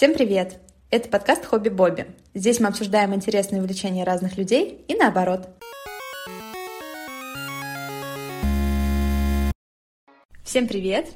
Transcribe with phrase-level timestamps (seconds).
[0.00, 0.58] Всем привет!
[0.90, 2.06] Это подкаст «Хобби Бобби».
[2.32, 5.50] Здесь мы обсуждаем интересные увлечения разных людей и наоборот.
[10.42, 11.10] Всем привет!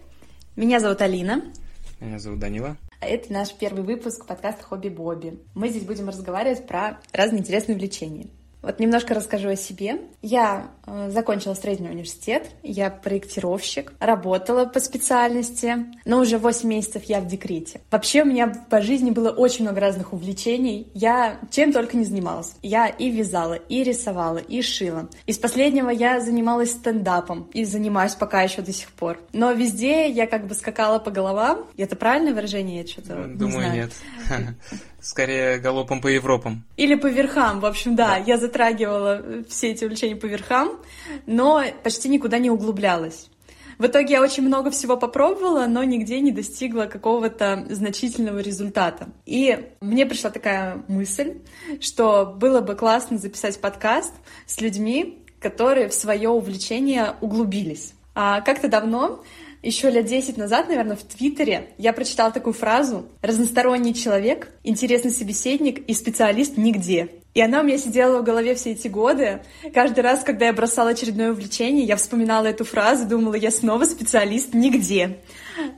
[0.55, 1.51] Меня зовут Алина.
[1.99, 2.77] Меня зовут Данила.
[3.01, 5.43] Это наш первый выпуск подкаста «Хобби Бобби».
[5.55, 8.27] Мы здесь будем разговаривать про разные интересные увлечения.
[8.65, 10.01] Вот немножко расскажу о себе.
[10.23, 17.21] Я э, закончила строительный университет, я проектировщик, работала по специальности, но уже 8 месяцев я
[17.21, 17.83] в декрете.
[17.91, 20.89] Вообще у меня по жизни было очень много разных увлечений.
[20.95, 22.55] Я чем только не занималась.
[22.63, 25.11] Я и вязала, и рисовала, и шила.
[25.27, 29.21] Из последнего я занималась стендапом и занимаюсь пока еще до сих пор.
[29.35, 31.67] Но везде я как бы скакала по головам.
[31.77, 32.81] Это правильное выражение?
[32.81, 33.75] Я что-то Думаю, не знаю.
[33.75, 33.93] нет.
[35.05, 36.65] Скорее галопом по Европам.
[36.79, 40.81] Или по верхам, в общем, да, я затрагивала все эти увлечения по верхам,
[41.27, 43.29] но почти никуда не углублялась.
[43.77, 49.09] В итоге я очень много всего попробовала, но нигде не достигла какого-то значительного результата.
[49.27, 51.35] И мне пришла такая мысль,
[51.81, 54.15] что было бы классно записать подкаст
[54.47, 57.93] с людьми, которые в свое увлечение углубились.
[58.15, 59.23] А как-то давно
[59.65, 65.79] еще лет 10 назад, наверное, в Твиттере я прочитала такую фразу «разносторонний человек, интересный собеседник
[65.79, 67.09] и специалист нигде».
[67.35, 69.41] И она у меня сидела в голове все эти годы.
[69.75, 74.55] Каждый раз, когда я бросала очередное увлечение, я вспоминала эту фразу, думала, я снова специалист
[74.55, 75.19] нигде.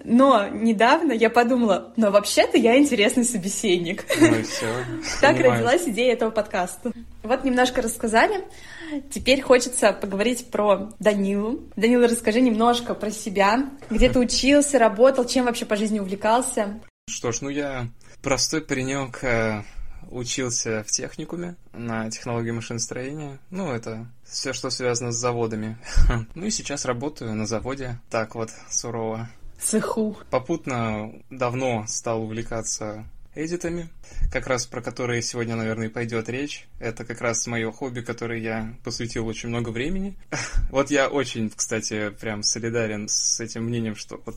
[0.05, 4.05] Но недавно я подумала, но вообще-то я интересный собеседник.
[4.21, 4.67] Ну и все.
[5.23, 6.93] Так родилась идея этого подкаста.
[7.23, 8.45] Вот немножко рассказали.
[9.11, 11.61] Теперь хочется поговорить про Данилу.
[11.77, 13.71] Данила, расскажи немножко про себя.
[13.91, 16.81] Где ты учился, работал, чем вообще по жизни увлекался?
[17.09, 17.89] Что ж, ну я
[18.23, 19.63] простой паренек, э,
[20.11, 23.39] учился в техникуме на технологии машиностроения.
[23.51, 25.79] Ну, это все, что связано с заводами.
[26.35, 27.99] Ну и сейчас работаю на заводе.
[28.11, 29.29] Так вот, сурово.
[29.59, 30.17] Цеху.
[30.31, 33.05] Попутно давно стал увлекаться
[33.37, 33.89] эдитами,
[34.33, 36.67] как раз про которые сегодня, наверное, пойдет речь.
[36.81, 40.17] Это как раз мое хобби, которое я посвятил очень много времени.
[40.71, 44.37] Вот я очень, кстати, прям солидарен с этим мнением, что вот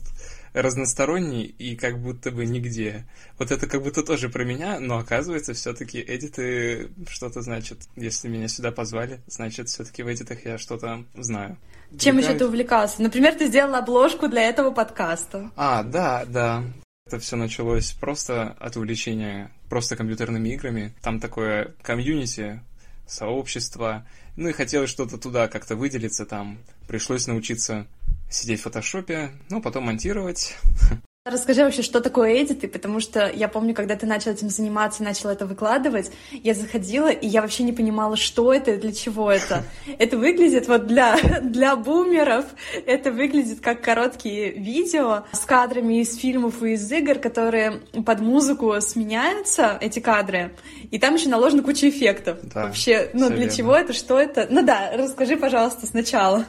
[0.52, 3.04] разносторонний и как будто бы нигде.
[3.38, 7.78] Вот это как будто тоже про меня, но оказывается, все-таки эдиты что-то значит.
[7.96, 11.56] Если меня сюда позвали, значит, все-таки в эдитах я что-то знаю.
[11.98, 12.26] Чем Увлекаюсь.
[12.26, 13.02] еще ты увлекался?
[13.02, 15.50] Например, ты сделал обложку для этого подкаста.
[15.56, 16.62] А, да, да.
[17.10, 20.94] Это все началось просто от увлечения просто компьютерными играми.
[21.02, 22.60] Там такое комьюнити,
[23.04, 24.06] сообщество.
[24.36, 26.58] Ну и хотелось что-то туда как-то выделиться там.
[26.86, 27.88] Пришлось научиться
[28.30, 30.54] сидеть в фотошопе, ну, потом монтировать.
[31.26, 35.28] Расскажи вообще, что такое эдиты, потому что я помню, когда ты начал этим заниматься, начал
[35.28, 39.64] это выкладывать, я заходила, и я вообще не понимала, что это и для чего это.
[39.98, 42.46] Это выглядит вот для, для бумеров,
[42.86, 48.80] это выглядит как короткие видео с кадрами из фильмов и из игр, которые под музыку
[48.80, 50.56] сменяются, эти кадры,
[50.90, 52.38] и там еще наложена куча эффектов.
[52.44, 53.52] Да, вообще, ну для верно.
[53.52, 54.46] чего это, что это?
[54.48, 56.46] Ну да, расскажи, пожалуйста, сначала.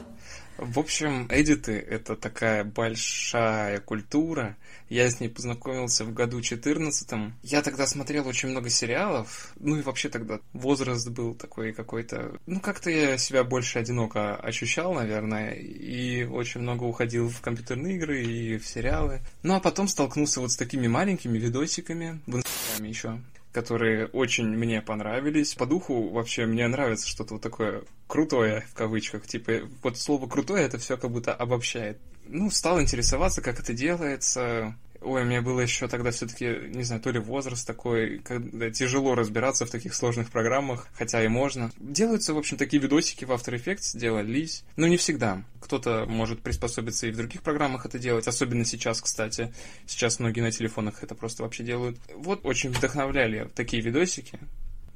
[0.62, 4.56] В общем, эдиты— это такая большая культура.
[4.92, 9.54] Я с ней познакомился в году 14 Я тогда смотрел очень много сериалов.
[9.58, 12.38] Ну и вообще тогда возраст был такой какой-то...
[12.44, 15.54] Ну, как-то я себя больше одиноко ощущал, наверное.
[15.54, 19.22] И очень много уходил в компьютерные игры и в сериалы.
[19.42, 23.18] Ну, а потом столкнулся вот с такими маленькими видосиками в Инстаграме еще
[23.52, 25.54] которые очень мне понравились.
[25.54, 29.26] По духу вообще мне нравится что-то вот такое крутое, в кавычках.
[29.26, 31.98] Типа, вот слово крутое это все как будто обобщает.
[32.34, 34.74] Ну, стал интересоваться, как это делается.
[35.02, 39.14] Ой, у меня было еще тогда все-таки, не знаю, то ли возраст такой, когда тяжело
[39.14, 41.70] разбираться в таких сложных программах, хотя и можно.
[41.76, 45.42] Делаются, в общем, такие видосики в After Effects, делались, но не всегда.
[45.60, 49.52] Кто-то может приспособиться и в других программах это делать, особенно сейчас, кстати.
[49.86, 51.98] Сейчас многие на телефонах это просто вообще делают.
[52.14, 54.38] Вот очень вдохновляли такие видосики.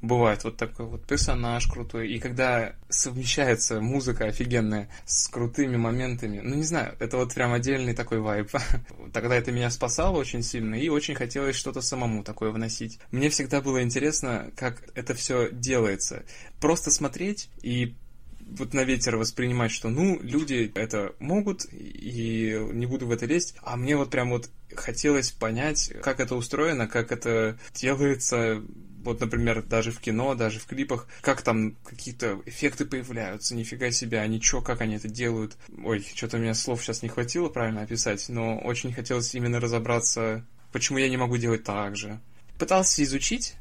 [0.01, 6.55] Бывает вот такой вот персонаж крутой, и когда совмещается музыка офигенная с крутыми моментами, ну
[6.55, 8.49] не знаю, это вот прям отдельный такой вайб.
[9.13, 12.99] Тогда это меня спасало очень сильно, и очень хотелось что-то самому такое вносить.
[13.11, 16.23] Мне всегда было интересно, как это все делается.
[16.59, 17.95] Просто смотреть и
[18.39, 23.55] вот на ветер воспринимать, что ну, люди это могут, и не буду в это лезть,
[23.63, 28.63] а мне вот прям вот хотелось понять, как это устроено, как это делается,
[29.07, 34.19] вот, например, даже в кино, даже в клипах, как там какие-то эффекты появляются, нифига себе,
[34.19, 35.55] а ничего, как они это делают.
[35.81, 40.45] Ой, что-то у меня слов сейчас не хватило правильно описать, но очень хотелось именно разобраться,
[40.73, 42.19] почему я не могу делать так же.
[42.59, 43.55] Пытался изучить,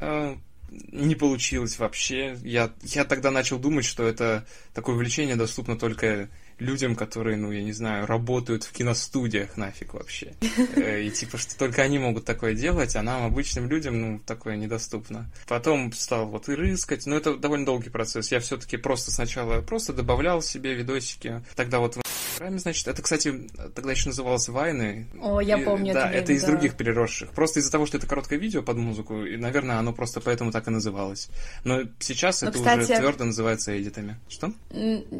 [0.00, 0.36] э,
[0.70, 2.36] не получилось вообще.
[2.42, 6.28] Я, я тогда начал думать, что это такое увлечение доступно только
[6.60, 10.34] людям, которые, ну, я не знаю, работают в киностудиях нафиг вообще.
[10.76, 14.56] Э, и типа, что только они могут такое делать, а нам, обычным людям, ну, такое
[14.56, 15.30] недоступно.
[15.48, 18.30] Потом стал вот и рыскать, но это довольно долгий процесс.
[18.30, 21.42] Я все-таки просто сначала просто добавлял себе видосики.
[21.56, 21.96] Тогда вот
[22.40, 25.06] Инстаграме, значит, это, кстати, тогда еще называлось Вайны.
[25.20, 25.92] О, я помню.
[25.92, 26.48] Да, это, это из да.
[26.48, 27.32] других переросших.
[27.32, 30.66] Просто из-за того, что это короткое видео под музыку, и, наверное, оно просто поэтому так
[30.66, 31.28] и называлось.
[31.64, 34.18] Но сейчас Но, это кстати, уже твердо называется эдитами.
[34.30, 34.54] Что?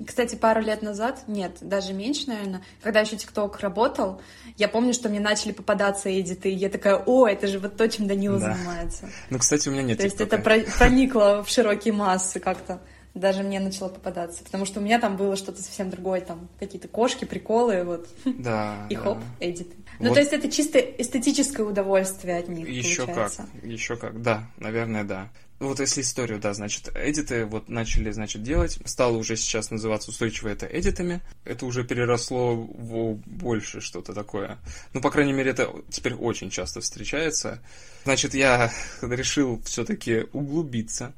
[0.07, 4.23] Кстати, пару лет назад, нет, даже меньше, наверное, когда еще ТикТок работал,
[4.57, 7.87] я помню, что мне начали попадаться эдиты, и я такая, о, это же вот то,
[7.87, 8.55] чем Данила Да.
[8.55, 9.11] занимается.
[9.29, 12.81] Ну, кстати, у меня нет То есть это про- проникло в широкие массы как-то.
[13.15, 16.87] Даже мне начало попадаться, потому что у меня там было что-то совсем другое, там какие-то
[16.87, 19.01] кошки, приколы, вот, Да, и да.
[19.01, 19.75] хоп, эдиты.
[19.99, 20.15] Ну, Вот.
[20.15, 23.47] то есть это чисто эстетическое удовольствие от них, Еще как, получается.
[23.63, 25.29] еще как, да, наверное, да.
[25.61, 30.49] Вот если историю, да, значит, эдиты вот начали, значит, делать, стало уже сейчас называться устойчиво
[30.49, 34.57] это эдитами, это уже переросло в больше что-то такое.
[34.95, 37.61] Ну, по крайней мере, это теперь очень часто встречается.
[38.05, 38.73] Значит, я
[39.03, 41.13] решил все-таки углубиться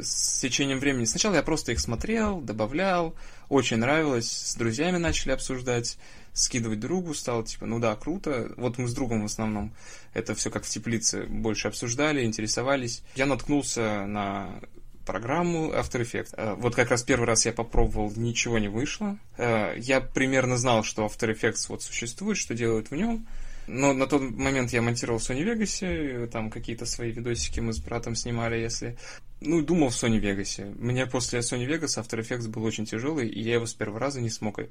[0.00, 1.04] с течением времени.
[1.04, 3.14] Сначала я просто их смотрел, добавлял,
[3.48, 5.98] очень нравилось, с друзьями начали обсуждать,
[6.32, 8.52] скидывать другу, стало типа, ну да, круто.
[8.56, 9.74] Вот мы с другом в основном
[10.14, 13.02] это все как в теплице больше обсуждали, интересовались.
[13.14, 14.60] Я наткнулся на
[15.04, 16.34] программу After Effects.
[16.36, 19.18] Э, Вот как раз первый раз я попробовал, ничего не вышло.
[19.36, 23.26] Э, Я примерно знал, что After Effects вот существует, что делают в нем.
[23.66, 27.78] Но на тот момент я монтировал в Sony Vegas, там какие-то свои видосики мы с
[27.78, 28.96] братом снимали, если...
[29.40, 30.64] Ну, думал в Sony Vegas.
[30.78, 34.20] Мне после Sony Vegas After Effects был очень тяжелый, и я его с первого раза
[34.20, 34.68] не смог э,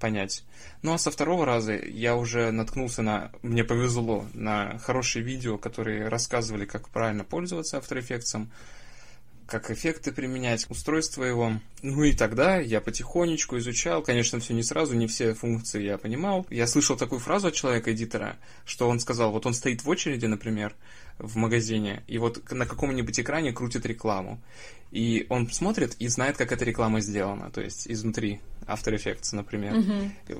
[0.00, 0.44] понять.
[0.82, 3.30] Ну, а со второго раза я уже наткнулся на...
[3.42, 8.48] Мне повезло на хорошие видео, которые рассказывали, как правильно пользоваться After Effects,
[9.48, 11.54] как эффекты применять, устройство его.
[11.80, 16.46] Ну и тогда я потихонечку изучал, конечно, все не сразу, не все функции я понимал.
[16.50, 18.36] Я слышал такую фразу от человека-эдитора,
[18.66, 20.74] что он сказал, вот он стоит в очереди, например,
[21.18, 24.38] в магазине, и вот на каком-нибудь экране крутит рекламу.
[24.90, 29.74] И он смотрит и знает, как эта реклама сделана, то есть изнутри After Effects, например.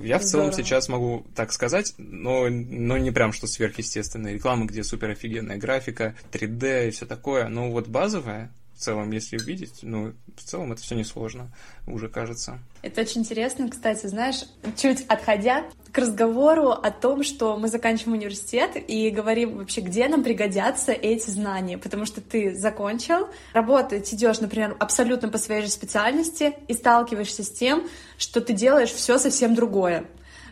[0.01, 0.53] Я в целом Здорово.
[0.53, 6.15] сейчас могу так сказать, но, но не прям что сверхъестественная реклама, где супер офигенная графика,
[6.31, 7.47] 3D и все такое.
[7.47, 11.51] Но вот базовая, в целом, если увидеть, ну, в целом это все несложно,
[11.85, 12.59] уже кажется.
[12.81, 14.45] Это очень интересно, кстати, знаешь,
[14.77, 20.23] чуть отходя к разговору о том, что мы заканчиваем университет и говорим вообще, где нам
[20.23, 26.53] пригодятся эти знания, потому что ты закончил, работать идешь, например, абсолютно по своей же специальности
[26.69, 27.85] и сталкиваешься с тем,
[28.17, 30.05] что ты делаешь все совсем другое,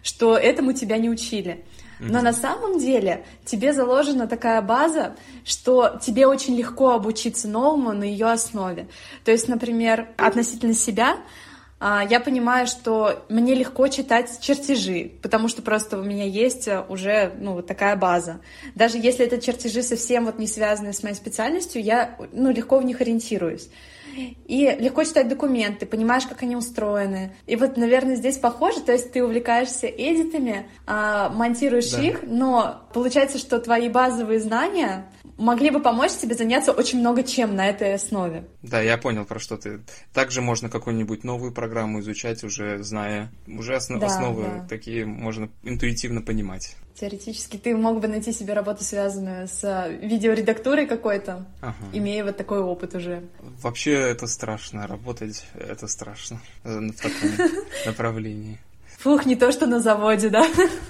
[0.04, 1.64] что этому тебя не учили.
[2.00, 8.04] Но на самом деле тебе заложена такая база, что тебе очень легко обучиться новому на
[8.04, 8.88] ее основе.
[9.24, 11.18] То есть, например, относительно себя,
[11.80, 16.84] а, я понимаю, что мне легко читать чертежи, потому что просто у меня есть э,
[16.90, 18.40] уже ну, вот такая база.
[18.74, 22.86] Даже если это чертежи совсем вот не связанные с моей специальностью, я ну, легко в
[22.86, 23.70] них ориентируюсь.
[24.46, 27.36] И легко читать документы, понимаешь, как они устроены.
[27.46, 32.02] И вот, наверное, здесь похоже, то есть ты увлекаешься эдитами, а, монтируешь Да.
[32.02, 35.06] их, но получается, что твои базовые знания
[35.38, 38.46] могли бы помочь тебе заняться очень много чем на этой основе.
[38.62, 39.82] Да, я понял, про что ты.
[40.14, 44.66] Также можно какую-нибудь новую программу изучать, уже зная, уже осно- Да, основы да.
[44.70, 46.76] такие можно интуитивно понимать.
[47.00, 51.76] Теоретически ты мог бы найти себе работу, связанную с э, видеоредактурой какой-то, Ага.
[51.94, 53.24] имея вот такой опыт уже.
[53.62, 57.48] Вообще это страшно, работать это страшно э, в таком
[57.86, 58.58] направлении.
[58.98, 60.48] Фух, не то, что на заводе, да?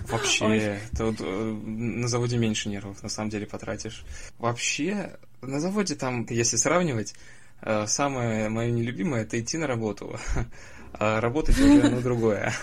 [0.08, 0.80] Вообще, Ой.
[0.98, 1.24] вот, э,
[1.66, 4.06] на заводе меньше нервов, на самом деле, потратишь.
[4.40, 7.16] Вообще, на заводе там, если сравнивать,
[7.62, 10.18] э, самое мое нелюбимое это идти на работу,
[10.94, 12.54] а работать уже на другое.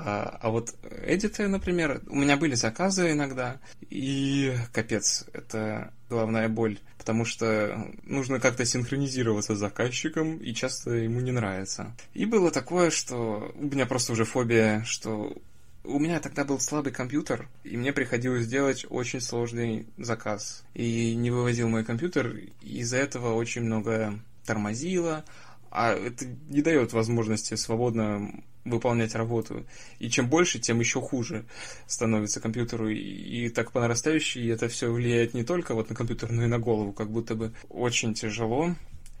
[0.00, 6.78] А, а вот эдиты, например, у меня были заказы иногда, и капец, это главная боль,
[6.98, 11.96] потому что нужно как-то синхронизироваться с заказчиком, и часто ему не нравится.
[12.14, 15.36] И было такое, что у меня просто уже фобия, что
[15.82, 20.62] у меня тогда был слабый компьютер, и мне приходилось делать очень сложный заказ.
[20.74, 25.24] И не вывозил мой компьютер, из-за этого очень много тормозило,
[25.70, 28.32] а это не дает возможности свободно
[28.70, 29.66] выполнять работу.
[29.98, 31.44] И чем больше, тем еще хуже
[31.86, 32.88] становится компьютеру.
[32.88, 36.58] И, так по нарастающей это все влияет не только вот на компьютер, но и на
[36.58, 38.74] голову, как будто бы очень тяжело.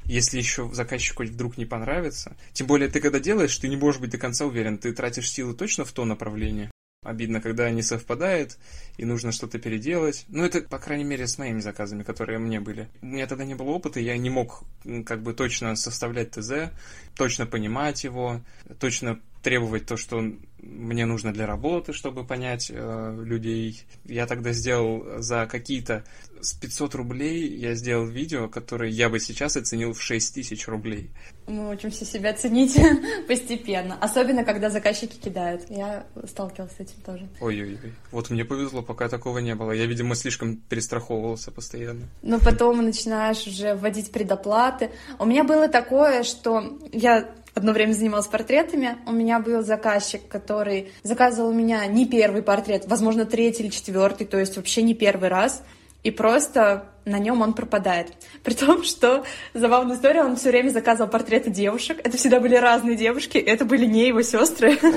[0.04, 2.36] Если еще заказчику вдруг не понравится.
[2.52, 4.78] Тем более, ты когда делаешь, ты не можешь быть до конца уверен.
[4.78, 6.70] Ты тратишь силы точно в то направление.
[7.04, 8.58] Обидно, когда не совпадает,
[8.96, 10.24] и нужно что-то переделать.
[10.28, 12.88] Ну, это, по крайней мере, с моими заказами, которые мне были.
[13.02, 14.64] У меня тогда не было опыта, я не мог
[15.06, 16.72] как бы точно составлять ТЗ,
[17.14, 18.40] точно понимать его,
[18.80, 20.22] точно требовать то, что
[20.60, 23.82] мне нужно для работы, чтобы понять э, людей.
[24.04, 26.04] Я тогда сделал за какие-то
[26.40, 31.10] с 500 рублей я сделал видео, которое я бы сейчас оценил в 6 тысяч рублей.
[31.46, 32.78] Мы учимся себя ценить
[33.28, 33.96] постепенно.
[34.00, 35.64] Особенно, когда заказчики кидают.
[35.68, 37.28] Я сталкивалась с этим тоже.
[37.40, 37.92] Ой-ой-ой.
[38.10, 39.72] Вот мне повезло, пока такого не было.
[39.72, 42.08] Я, видимо, слишком перестраховывался постоянно.
[42.22, 44.90] Но потом начинаешь уже вводить предоплаты.
[45.18, 48.98] У меня было такое, что я одно время занималась портретами.
[49.06, 54.26] У меня был заказчик, который заказывал у меня не первый портрет, возможно, третий или четвертый,
[54.26, 55.62] то есть вообще не первый раз.
[56.04, 58.12] И просто на нем он пропадает.
[58.44, 59.24] При том, что
[59.54, 61.98] забавная история, он все время заказывал портреты девушек.
[62.04, 64.78] Это всегда были разные девушки, это были не его сестры.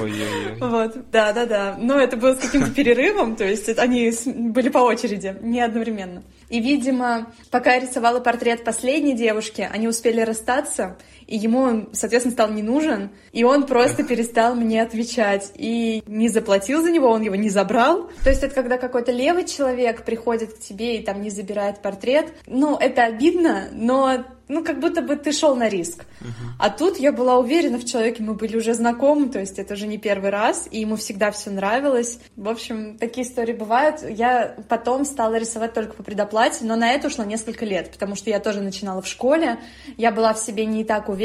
[0.60, 1.76] Вот, да, да, да.
[1.80, 6.24] Но это было с каким-то перерывом, то есть они были по очереди, не одновременно.
[6.50, 10.98] И, видимо, пока я рисовала портрет последней девушки, они успели расстаться,
[11.32, 16.28] и ему он, соответственно, стал не нужен, и он просто перестал мне отвечать, и не
[16.28, 18.10] заплатил за него, он его не забрал.
[18.22, 22.34] То есть это когда какой-то левый человек приходит к тебе и там не забирает портрет.
[22.48, 26.04] Ну, это обидно, но ну, как будто бы ты шел на риск.
[26.20, 26.28] Uh-huh.
[26.60, 29.88] А тут я была уверена в человеке, мы были уже знакомы, то есть это уже
[29.88, 32.20] не первый раз, и ему всегда все нравилось.
[32.36, 34.02] В общем, такие истории бывают.
[34.10, 38.30] Я потом стала рисовать только по предоплате, но на это ушло несколько лет, потому что
[38.30, 39.58] я тоже начинала в школе,
[39.96, 41.21] я была в себе не так уверена.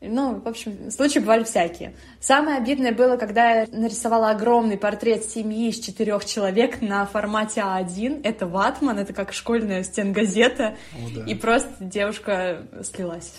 [0.00, 1.94] Ну, в общем, случаи бывали всякие.
[2.20, 8.22] Самое обидное было, когда я нарисовала огромный портрет семьи из четырех человек на формате А1.
[8.24, 10.76] Это ватман, это как школьная стенгазета.
[10.92, 11.24] О, да.
[11.24, 13.32] И просто девушка слилась.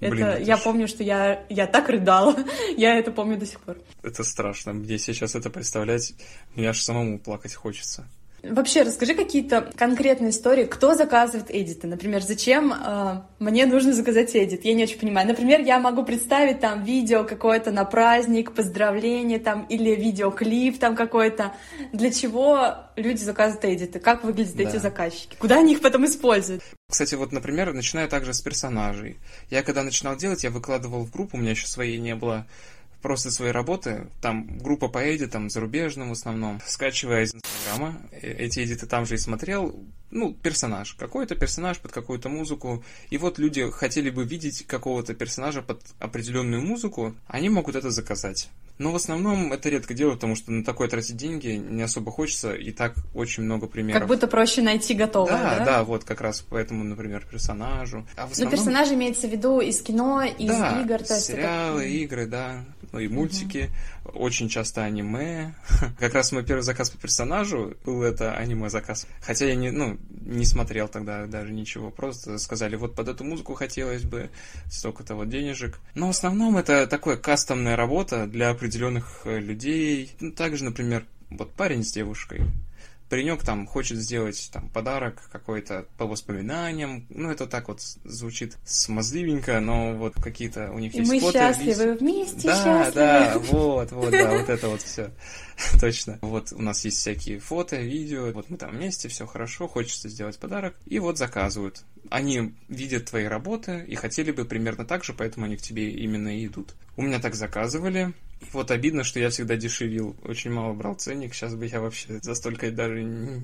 [0.00, 0.62] Блин, это, это я ж...
[0.62, 2.36] помню, что я, я так рыдала.
[2.76, 3.78] я это помню до сих пор.
[4.02, 4.72] Это страшно.
[4.72, 6.14] Мне сейчас это представлять,
[6.54, 8.06] мне аж самому плакать хочется.
[8.42, 11.88] Вообще, расскажи какие-то конкретные истории, кто заказывает эдиты.
[11.88, 14.64] Например, зачем э, мне нужно заказать эдит?
[14.64, 15.26] Я не очень понимаю.
[15.26, 21.52] Например, я могу представить там видео какое-то на праздник, поздравление там, или видеоклип там какой-то.
[21.92, 23.98] Для чего люди заказывают эдиты?
[23.98, 24.62] Как выглядят да.
[24.62, 25.36] эти заказчики?
[25.38, 26.62] Куда они их потом используют?
[26.88, 29.18] Кстати, вот, например, начинаю также с персонажей.
[29.50, 32.46] Я когда начинал делать, я выкладывал в группу, у меня еще своей не было,
[33.02, 38.60] просто свои работы, там группа по эдитам, зарубежным в основном, скачивая из Инстаграма, э, эти
[38.60, 39.74] эдиты там же и смотрел,
[40.10, 45.62] ну, персонаж, какой-то персонаж под какую-то музыку, и вот люди хотели бы видеть какого-то персонажа
[45.62, 48.48] под определенную музыку, они могут это заказать.
[48.78, 52.54] Но в основном это редко делают, потому что на такое тратить деньги не особо хочется,
[52.54, 54.00] и так очень много примеров.
[54.00, 55.58] Как будто проще найти готовое, да?
[55.58, 58.06] Да, да, вот как раз поэтому, например, персонажу.
[58.16, 58.52] А в основном...
[58.52, 61.90] Но персонажи имеется в виду из кино, из да, игр, то есть сериалы, это...
[61.90, 63.70] игры, да, ну и мультики,
[64.04, 64.18] угу.
[64.20, 65.54] очень часто аниме.
[65.98, 69.06] как раз мой первый заказ по персонажу был это аниме-заказ.
[69.20, 73.54] Хотя я не, ну, не смотрел тогда даже ничего, просто сказали, вот под эту музыку
[73.54, 74.30] хотелось бы,
[74.70, 75.78] столько-то вот денежек.
[75.94, 80.12] Но в основном это такое кастомная работа для определенных определенных э, людей.
[80.20, 82.42] Ну, также, например, вот парень с девушкой.
[83.08, 87.06] Паренек там хочет сделать там подарок какой-то по воспоминаниям.
[87.08, 91.38] Ну, это так вот звучит смазливенько, но вот какие-то у них И есть мы фото.
[91.38, 92.94] счастливы вместе, Да, счастливы.
[92.94, 95.10] да, вот, вот, да, вот это вот все.
[95.80, 96.18] Точно.
[96.20, 98.30] Вот у нас есть всякие фото, видео.
[98.32, 100.74] Вот мы там вместе, все хорошо, хочется сделать подарок.
[100.86, 101.84] И вот заказывают.
[102.10, 106.36] Они видят твои работы и хотели бы примерно так же, поэтому они к тебе именно
[106.38, 106.74] и идут.
[106.96, 108.12] У меня так заказывали.
[108.52, 112.34] Вот обидно, что я всегда дешевил, очень мало брал ценник, сейчас бы я вообще за
[112.34, 113.42] столько даже не,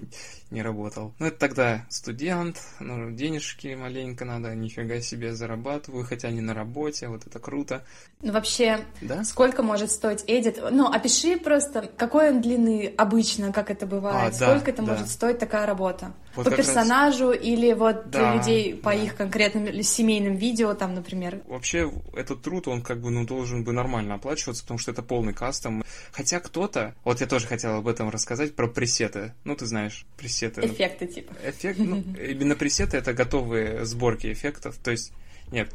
[0.51, 1.13] не работал.
[1.19, 7.09] Ну, это тогда студент, ну, денежки маленько надо, нифига себе зарабатываю, хотя не на работе,
[7.09, 7.85] вот это круто.
[8.23, 9.25] Ну, вообще, да?
[9.25, 10.61] сколько может стоить эдит?
[10.71, 14.93] Ну, опиши просто, какой он длины обычно, как это бывает, а, сколько да, это да.
[14.93, 16.15] может стоить такая работа?
[16.37, 17.41] Вот по персонажу раз...
[17.43, 18.97] или вот да, людей по да.
[18.97, 21.41] их конкретным семейным видео, там, например?
[21.47, 25.33] Вообще, этот труд, он как бы, ну, должен бы нормально оплачиваться, потому что это полный
[25.33, 25.85] кастом.
[26.13, 29.33] Хотя кто-то, вот я тоже хотел об этом рассказать, про пресеты.
[29.45, 30.63] Ну, ты знаешь, пресеты.
[30.63, 31.35] Эффекты, типа.
[31.45, 34.77] Эффект, ну, именно пресеты— это готовые сборки эффектов.
[34.77, 35.13] То есть,
[35.53, 35.71] нет,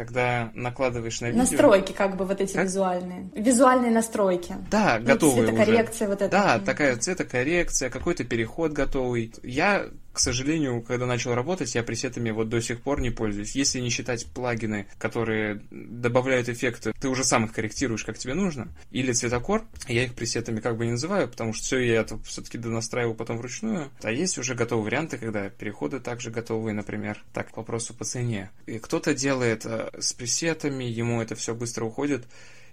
[0.00, 1.42] когда накладываешь на видео...
[1.42, 2.64] Настройки, как бы, вот эти как...
[2.64, 3.28] визуальные.
[3.34, 4.54] Визуальные настройки.
[4.70, 6.14] Да, ну, готовые цветокоррекция уже.
[6.14, 6.30] вот это.
[6.30, 9.30] Да, такая цветокоррекция, какой-то переход готовый.
[9.42, 13.54] Я к сожалению, когда начал работать, я пресетами вот до сих пор не пользуюсь.
[13.54, 18.68] Если не считать плагины, которые добавляют эффекты, ты уже сам их корректируешь, как тебе нужно.
[18.90, 22.58] Или цветокор, я их пресетами как бы не называю, потому что все я это все-таки
[22.58, 23.90] донастраиваю потом вручную.
[24.02, 27.22] А есть уже готовые варианты, когда переходы также готовые, например.
[27.32, 28.50] Так, к вопросу по цене.
[28.66, 32.26] И кто-то делает э, с пресетами, ему это все быстро уходит.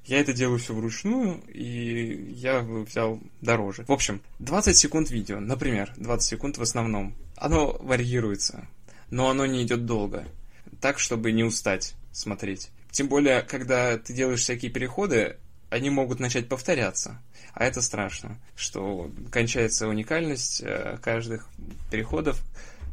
[0.08, 3.84] Я это делаю все вручную, и я взял дороже.
[3.88, 7.14] В общем, 20 секунд видео, например, 20 секунд в основном.
[7.38, 8.68] Оно варьируется,
[9.10, 10.26] но оно не идет долго.
[10.82, 12.70] Так, чтобы не устать смотреть.
[12.92, 15.38] Тем более, когда ты делаешь всякие переходы,
[15.70, 17.22] они могут начать повторяться.
[17.54, 21.48] А это страшно, что кончается уникальность э, каждых
[21.92, 22.42] переходов.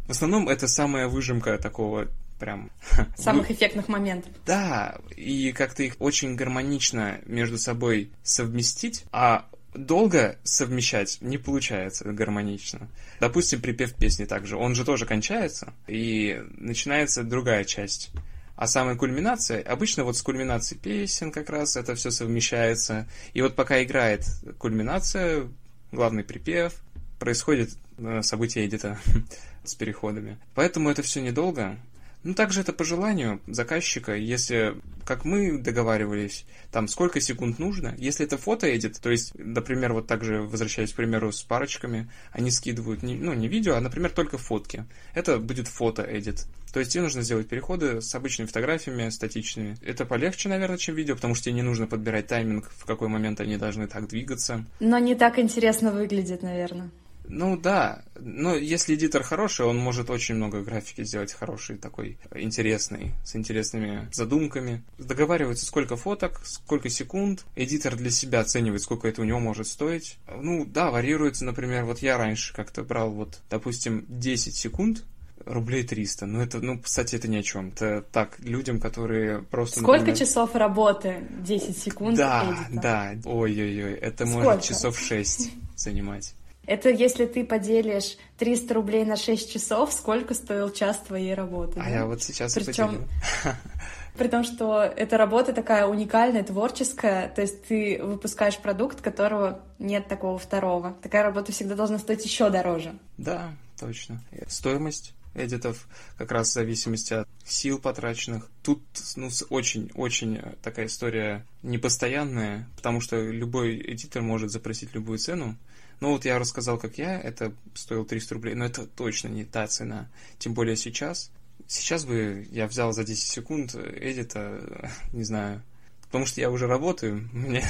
[0.07, 2.09] В основном это самая выжимка такого
[2.39, 2.71] прям...
[3.17, 4.33] Самых эффектных моментов.
[4.45, 12.89] Да, и как-то их очень гармонично между собой совместить, а долго совмещать не получается гармонично.
[13.21, 14.57] Допустим, припев песни также.
[14.57, 18.11] Он же тоже кончается, и начинается другая часть.
[18.57, 23.09] А самая кульминация, обычно вот с кульминацией песен как раз это все совмещается.
[23.33, 24.25] И вот пока играет
[24.59, 25.49] кульминация,
[25.91, 26.75] главный припев,
[27.19, 28.99] происходит э, событие эдита
[29.65, 30.39] с переходами.
[30.55, 31.77] Поэтому это все недолго,
[32.25, 37.95] ну, также это по желанию заказчика, если, как мы договаривались, там сколько секунд нужно.
[37.99, 43.03] Если это фото-эдит, то есть, например, вот также возвращаясь к примеру с парочками, они скидывают,
[43.03, 44.87] не, ну, не видео, а, например, только фотки.
[45.13, 46.47] Это будет фото-эдит.
[46.73, 49.77] То есть тебе нужно сделать переходы с обычными фотографиями, статичными.
[49.81, 53.41] Это полегче, наверное, чем видео, потому что тебе не нужно подбирать тайминг, в какой момент
[53.41, 54.65] они должны так двигаться.
[54.81, 56.91] Но не так интересно выглядит, наверное.
[57.27, 63.13] Ну да, но если эдитор хороший, он может очень много графики сделать хороший, такой интересный,
[63.25, 64.83] с интересными задумками.
[64.99, 67.45] Договаривается, сколько фоток, сколько секунд.
[67.57, 70.19] Эдитор для себя оценивает, сколько это у него может стоить.
[70.29, 75.05] Ну да, варьируется, например, вот я раньше как-то брал вот, допустим, 10 секунд,
[75.47, 76.27] рублей 300.
[76.27, 77.69] Ну, это, ну, кстати, это ни о чем.
[77.69, 79.81] Это так, людям, которые просто...
[79.81, 80.19] Сколько например...
[80.19, 81.27] часов работы?
[81.41, 82.17] 10 секунд?
[82.17, 82.81] Да, эдита?
[82.81, 83.15] да.
[83.25, 84.49] Ой-ой-ой, это Сколько?
[84.49, 86.35] может часов 6 занимать.
[86.67, 91.81] Это если ты поделишь 300 рублей на 6 часов, сколько стоил час твоей работы.
[91.81, 91.91] А да?
[91.91, 93.09] я вот сейчас Причем.
[94.17, 100.07] При том, что эта работа такая уникальная, творческая, то есть ты выпускаешь продукт, которого нет
[100.07, 100.97] такого второго.
[101.03, 102.97] Такая работа всегда должна стоить еще дороже.
[103.19, 104.23] Да, точно.
[104.47, 108.49] Стоимость эдитов как раз в зависимости от сил потраченных.
[108.63, 108.83] Тут
[109.17, 115.57] ну, очень-очень такая история непостоянная, потому что любой эдитор может запросить любую цену,
[116.01, 119.67] ну вот я рассказал, как я, это стоило 300 рублей, но это точно не та
[119.67, 120.09] цена.
[120.39, 121.31] Тем более сейчас.
[121.67, 125.63] Сейчас бы я взял за 10 секунд эдита, не знаю,
[126.07, 127.65] потому что я уже работаю, мне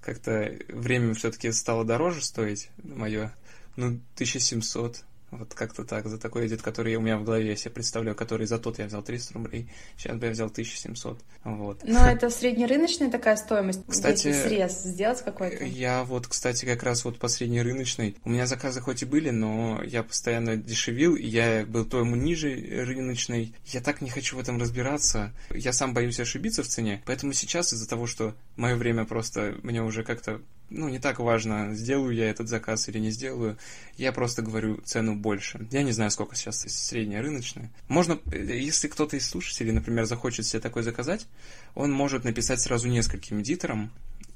[0.00, 3.34] как-то время все-таки стало дороже стоить, мое,
[3.76, 5.04] ну, 1700
[5.38, 8.46] вот как-то так, за такой эдит, который у меня в голове, я себе представляю, который
[8.46, 11.82] за тот я взял 300 рублей, сейчас бы я взял 1700, вот.
[11.84, 13.82] Но это среднерыночная такая стоимость?
[13.88, 15.64] Кстати, срез сделать какой-то?
[15.64, 19.82] Я вот, кстати, как раз вот по среднерыночной, у меня заказы хоть и были, но
[19.84, 22.50] я постоянно дешевил, и я был то ему ниже
[22.84, 27.32] рыночной, я так не хочу в этом разбираться, я сам боюсь ошибиться в цене, поэтому
[27.32, 32.14] сейчас из-за того, что мое время просто мне уже как-то ну, не так важно, сделаю
[32.14, 33.56] я этот заказ или не сделаю.
[33.96, 35.66] Я просто говорю цену больше.
[35.70, 37.70] Я не знаю, сколько сейчас средняя рыночная.
[37.88, 41.26] Можно, если кто-то из слушателей, например, захочет себе такой заказать,
[41.74, 43.90] он может написать сразу нескольким эдиторам,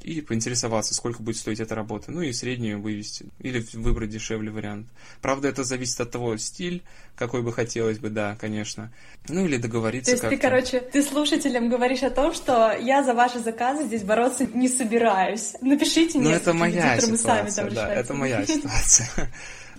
[0.08, 4.86] и поинтересоваться, сколько будет стоить эта работа, ну и среднюю вывести, или выбрать дешевле вариант.
[5.20, 6.82] Правда, это зависит от того стиль,
[7.14, 8.90] какой бы хотелось бы, да, конечно.
[9.28, 13.12] Ну или договориться То есть ты, короче, ты слушателям говоришь о том, что я за
[13.12, 15.54] ваши заказы здесь бороться не собираюсь.
[15.60, 16.30] Напишите мне.
[16.30, 19.30] Ну это моя ситуация, да, это моя ситуация.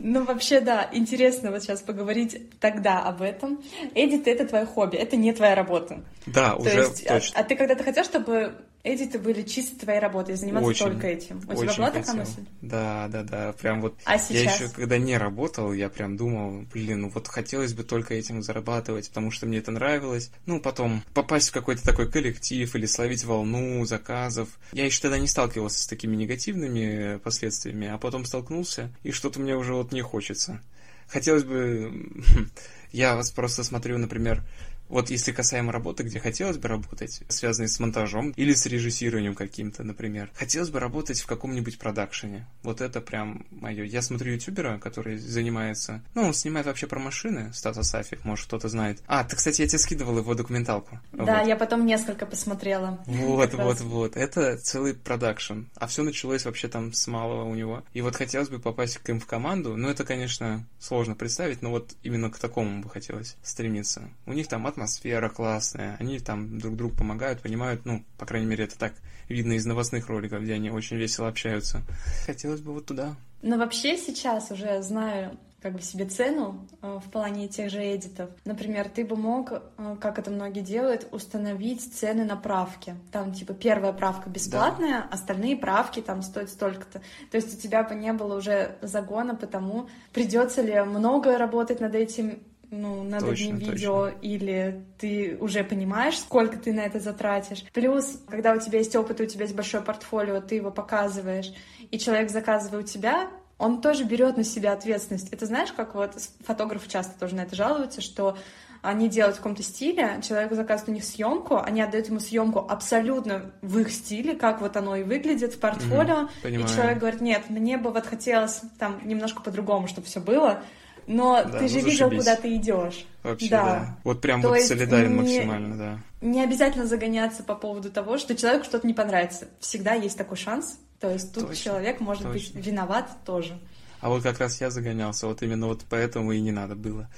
[0.02, 3.62] Ну, вообще, да, интересно вот сейчас поговорить тогда об этом.
[3.96, 6.04] Эдит— это твое хобби, это не твоя работа.
[6.26, 7.38] Да, То уже есть, точно.
[7.38, 11.38] А, а ты когда-то хотел, чтобы эдиты были чисто твоей работой, заниматься очень, только этим.
[11.48, 12.46] У тебя была такая мысль?
[12.62, 13.54] Да, да, да.
[13.54, 13.96] Прям вот.
[14.06, 14.32] А сейчас?
[14.32, 18.42] Я еще когда не работал, я прям думал, блин, ну вот хотелось бы только этим
[18.42, 20.32] зарабатывать, потому что мне это нравилось.
[20.46, 24.50] Ну, потом попасть в какой-то такой коллектив или словить волну заказов.
[24.72, 29.56] Я еще тогда не сталкивался с такими негативными последствиями, а потом столкнулся, и что-то мне
[29.56, 30.62] уже вот не хочется.
[31.08, 32.08] Хотелось бы...
[32.92, 34.44] Я вас просто смотрю, например,
[34.90, 39.84] вот если касаемо работы, где хотелось бы работать, связанной с монтажом или с режиссированием каким-то,
[39.84, 42.48] например, хотелось бы работать в каком-нибудь продакшене.
[42.64, 43.84] Вот это прям мое.
[43.84, 46.02] Я смотрю ютубера, который занимается...
[46.16, 49.02] Ну, он снимает вообще про машины, Стата Сафик, может, кто-то знает.
[49.08, 51.00] А, ты, кстати, я тебе скидывал его документалку.
[51.12, 51.48] Да, вот.
[51.48, 53.00] я потом несколько посмотрела.
[53.06, 54.18] Вот, вот, вот.
[54.18, 55.64] Это целый продакшн.
[55.76, 57.84] А все началось вообще там с малого у него.
[57.94, 59.78] И вот хотелось бы попасть к им в команду.
[59.78, 64.10] Ну, это, конечно, сложно представить, но вот именно к такому бы хотелось стремиться.
[64.26, 68.64] У них там атмосфера классная, они там друг другу помогают, понимают, ну, по крайней мере,
[68.64, 68.94] это так
[69.28, 71.82] видно из новостных роликов, где они очень весело общаются.
[72.26, 73.16] Хотелось бы вот туда.
[73.42, 78.30] Но вообще сейчас уже знаю как бы себе цену э, в плане тех же эдитов.
[78.46, 82.96] Например, ты бы мог, э, как это многие делают, установить цены на правки.
[83.12, 85.08] Там, типа, первая правка бесплатная, да.
[85.12, 87.02] остальные правки там стоят столько-то.
[87.30, 91.94] То есть у тебя бы не было уже загона потому придется ли много работать над
[91.94, 92.40] этим
[92.72, 97.64] ну, над Точно, одним видео, или ты уже понимаешь, сколько ты на это затратишь.
[97.74, 101.52] Плюс, когда у тебя есть опыт, у тебя есть большое портфолио, ты его показываешь,
[101.90, 105.30] и человек заказывает у тебя, он тоже берет на себя ответственность.
[105.32, 106.14] Это знаешь, как вот
[106.46, 108.38] фотографы часто тоже на это жалуются, что
[108.82, 113.52] они делают в каком-то стиле, человек заказывает у них съемку, они отдают ему съемку абсолютно
[113.62, 117.50] в их стиле, как вот оно и выглядит в портфолио, mm, и человек говорит, нет,
[117.50, 120.64] мне бы вот хотелось там немножко по-другому, чтобы все было,
[121.10, 123.04] но да, ты же ну, видел, куда ты идешь.
[123.24, 123.64] Вообще, да.
[123.64, 123.98] да.
[124.04, 126.00] Вот прям То вот солидарен не, максимально, да.
[126.22, 129.48] Не обязательно загоняться по поводу того, что человеку что-то не понравится.
[129.60, 130.78] Всегда есть такой шанс.
[131.00, 132.34] То есть тут точно, человек может точно.
[132.34, 133.58] быть виноват тоже.
[134.02, 137.10] А вот как раз я загонялся, вот именно вот поэтому и не надо было.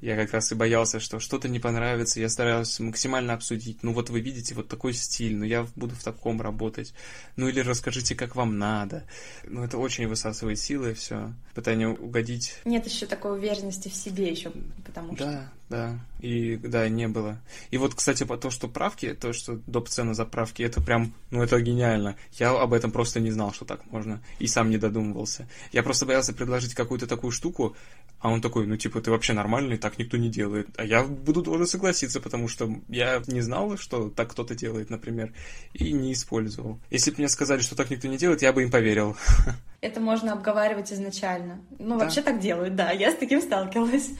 [0.00, 2.20] Я как раз и боялся, что что-то не понравится.
[2.20, 3.82] Я старался максимально обсудить.
[3.82, 6.94] Ну вот вы видите вот такой стиль, но ну, я буду в таком работать.
[7.36, 9.04] Ну или расскажите, как вам надо.
[9.44, 11.32] Ну это очень высасывает силы, все.
[11.54, 12.54] Пытание угодить.
[12.64, 14.52] Нет еще такой уверенности в себе еще,
[14.84, 15.24] потому что...
[15.24, 15.98] Да, да.
[16.20, 17.40] И да, не было.
[17.70, 19.88] И вот, кстати, по то, что правки, то, что доп.
[19.88, 22.16] цена за правки, это прям, ну это гениально.
[22.32, 24.22] Я об этом просто не знал, что так можно.
[24.38, 25.48] И сам не додумывался.
[25.72, 27.76] Я просто боялся предложить какую-то такую штуку,
[28.18, 30.68] а он такой, ну типа, ты вообще нормальный, так никто не делает.
[30.76, 35.32] А я буду должен согласиться, потому что я не знал, что так кто-то делает, например,
[35.72, 36.80] и не использовал.
[36.90, 39.16] Если бы мне сказали, что так никто не делает, я бы им поверил.
[39.80, 41.60] Это можно обговаривать изначально.
[41.78, 42.04] Ну, да.
[42.04, 42.90] вообще так делают, да.
[42.90, 44.10] Я с таким сталкивалась.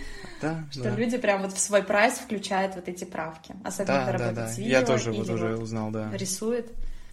[0.40, 0.90] Да, что да.
[0.90, 3.56] люди прям вот в свой прайс включают вот эти правки.
[3.64, 4.48] Особенно да, да, да.
[4.48, 4.70] с видео.
[4.70, 6.12] Я тоже вот уже вот узнал, да.
[6.12, 6.70] Рисует.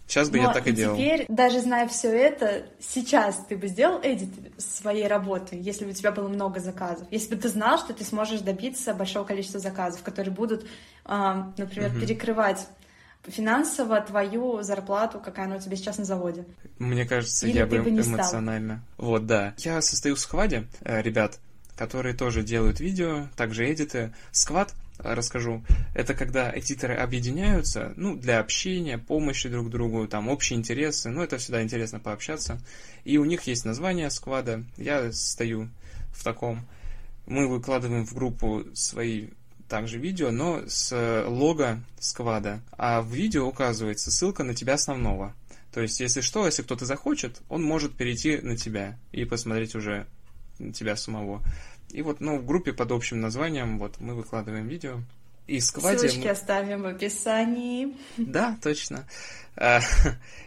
[0.08, 0.96] Сейчас бы Но я так и, и делал.
[0.96, 4.30] теперь, даже зная все это, сейчас ты бы сделал эдит
[4.60, 7.08] своей работы, если бы у тебя было много заказов.
[7.10, 10.68] Если бы ты знал, что ты сможешь добиться большого количества заказов, которые будут,
[11.04, 12.02] а, например, угу.
[12.02, 12.68] перекрывать
[13.28, 16.46] финансово твою зарплату, какая она у тебя сейчас на заводе.
[16.80, 18.84] Мне кажется, Или я бы эмоционально.
[18.96, 19.08] Стал.
[19.08, 19.54] Вот, да.
[19.58, 21.40] Я состою в скваде, э, ребят,
[21.76, 24.14] которые тоже делают видео, также эдиты.
[24.32, 25.64] Сквад расскажу.
[25.94, 31.38] Это когда эдиторы объединяются, ну, для общения, помощи друг другу, там, общие интересы, ну, это
[31.38, 32.60] всегда интересно пообщаться.
[33.04, 35.70] И у них есть название сквада, я стою
[36.14, 36.66] в таком.
[37.26, 39.30] Мы выкладываем в группу свои
[39.68, 45.34] также видео, но с лого сквада, а в видео указывается ссылка на тебя основного.
[45.74, 50.08] То есть, если что, если кто-то захочет, он может перейти на тебя и посмотреть уже
[50.74, 51.42] тебя самого.
[51.90, 55.02] И вот, ну, в группе под общим названием, вот, мы выкладываем видео.
[55.48, 56.00] И скваде...
[56.00, 56.30] Ссылочки мы...
[56.30, 57.96] оставим в описании.
[58.18, 59.06] Да, точно.
[59.58, 59.80] А,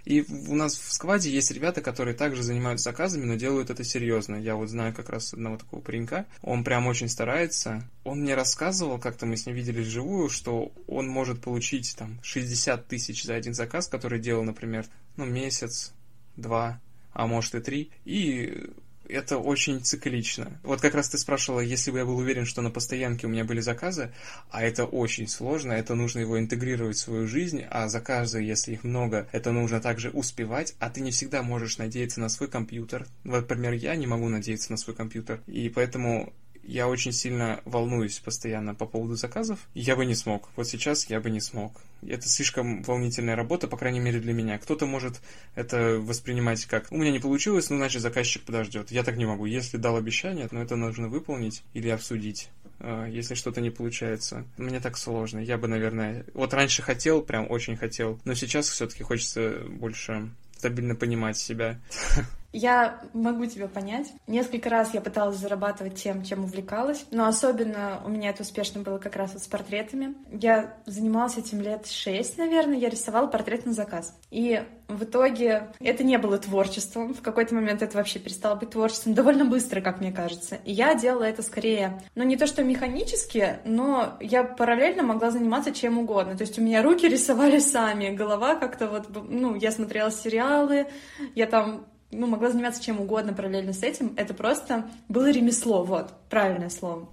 [0.05, 4.37] и у нас в скваде есть ребята, которые также занимаются заказами, но делают это серьезно.
[4.37, 6.27] Я вот знаю как раз одного такого паренька.
[6.43, 7.89] Он прям очень старается.
[8.05, 12.87] Он мне рассказывал, как-то мы с ним виделись вживую, что он может получить там 60
[12.87, 15.93] тысяч за один заказ, который делал, например, ну, месяц,
[16.37, 16.81] два,
[17.13, 17.91] а может и три.
[18.05, 18.71] И
[19.09, 20.59] это очень циклично.
[20.63, 23.45] Вот как раз ты спрашивала, если бы я был уверен, что на постоянке у меня
[23.45, 24.13] были заказы,
[24.51, 28.85] а это очень сложно, это нужно его интегрировать в свою жизнь, а заказы, если их
[28.85, 33.07] много, это нужно также успевать, а ты не всегда можешь надеяться на свой компьютер.
[33.25, 36.33] Например, я не могу надеяться на свой компьютер, и поэтому
[36.69, 39.59] я очень сильно волнуюсь постоянно по поводу заказов.
[39.73, 40.51] Я бы не смог.
[40.55, 41.73] Вот сейчас я бы не смог.
[42.07, 44.59] Это слишком волнительная работа, по крайней мере для меня.
[44.59, 45.21] Кто-то может
[45.55, 48.91] это воспринимать как «у меня не получилось, ну значит заказчик подождет».
[48.91, 49.47] Я так не могу.
[49.47, 52.51] Если дал обещание, но это нужно выполнить или обсудить
[52.81, 54.45] а, если что-то не получается.
[54.59, 55.39] Мне так сложно.
[55.39, 56.27] Я бы, наверное...
[56.35, 61.81] Вот раньше хотел, прям очень хотел, но сейчас все-таки хочется больше стабильно понимать себя.
[62.53, 64.13] Я могу тебя понять.
[64.27, 68.99] Несколько раз я пыталась зарабатывать тем, чем увлекалась, но особенно у меня это успешно было
[68.99, 70.15] как раз вот с портретами.
[70.33, 74.17] Я занималась этим лет шесть, наверное, я рисовала портрет на заказ.
[74.31, 77.13] И в итоге это не было творчеством.
[77.13, 80.57] В какой-то момент это вообще перестало быть творчеством довольно быстро, как мне кажется.
[80.65, 85.73] И я делала это скорее, ну не то что механически, но я параллельно могла заниматься
[85.73, 86.37] чем угодно.
[86.37, 90.87] То есть у меня руки рисовали сами, голова как-то вот, ну, я смотрела сериалы,
[91.35, 94.15] я там ну, могла заниматься чем угодно параллельно с этим.
[94.17, 97.09] Это просто было ремесло, вот, правильное слово.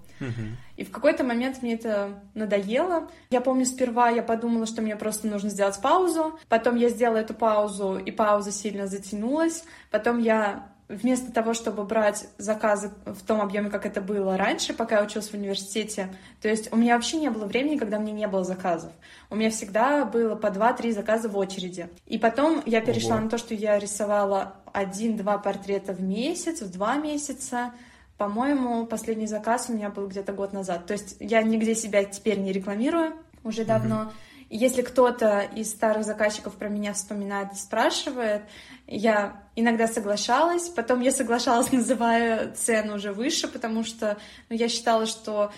[0.76, 3.08] И в какой-то момент мне это надоело.
[3.30, 6.38] Я помню, сперва я подумала, что мне просто нужно сделать паузу.
[6.48, 9.64] Потом я сделала эту паузу, и пауза сильно затянулась.
[9.90, 14.98] Потом я вместо того, чтобы брать заказы в том объеме, как это было раньше, пока
[14.98, 18.28] я училась в университете, то есть у меня вообще не было времени, когда мне не
[18.28, 18.92] было заказов.
[19.28, 21.88] У меня всегда было по 2-3 заказа в очереди.
[22.06, 23.24] И потом я перешла Ого.
[23.24, 27.72] на то, что я рисовала один-два портрета в месяц, в два месяца.
[28.18, 30.86] По-моему, последний заказ у меня был где-то год назад.
[30.86, 33.94] То есть я нигде себя теперь не рекламирую уже давно.
[33.94, 34.12] Mm-hmm.
[34.50, 38.42] Если кто-то из старых заказчиков про меня вспоминает и спрашивает,
[38.86, 44.18] я иногда соглашалась, потом я соглашалась, называя цену уже выше, потому что
[44.50, 45.52] ну, я считала, что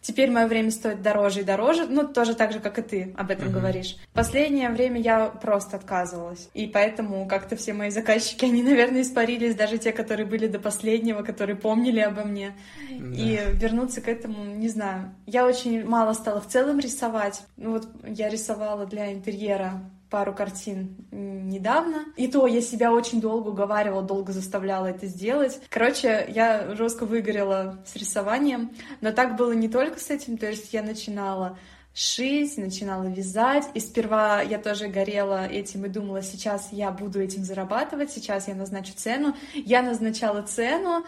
[0.00, 3.30] Теперь мое время стоит дороже и дороже, ну, тоже так же, как и ты об
[3.30, 3.52] этом uh-huh.
[3.52, 3.96] говоришь.
[4.12, 9.78] Последнее время я просто отказывалась, и поэтому как-то все мои заказчики, они, наверное, испарились, даже
[9.78, 12.56] те, которые были до последнего, которые помнили обо мне.
[12.90, 13.16] Да.
[13.16, 15.14] И вернуться к этому, не знаю.
[15.26, 17.42] Я очень мало стала в целом рисовать.
[17.56, 22.04] Ну, вот я рисовала для интерьера пару картин недавно.
[22.16, 25.60] И то я себя очень долго уговаривала, долго заставляла это сделать.
[25.68, 30.72] Короче, я жестко выгорела с рисованием, но так было не только с этим, то есть
[30.72, 31.58] я начинала
[31.94, 33.68] шить, начинала вязать.
[33.74, 38.54] И сперва я тоже горела этим и думала, сейчас я буду этим зарабатывать, сейчас я
[38.54, 39.34] назначу цену.
[39.52, 41.04] Я назначала цену,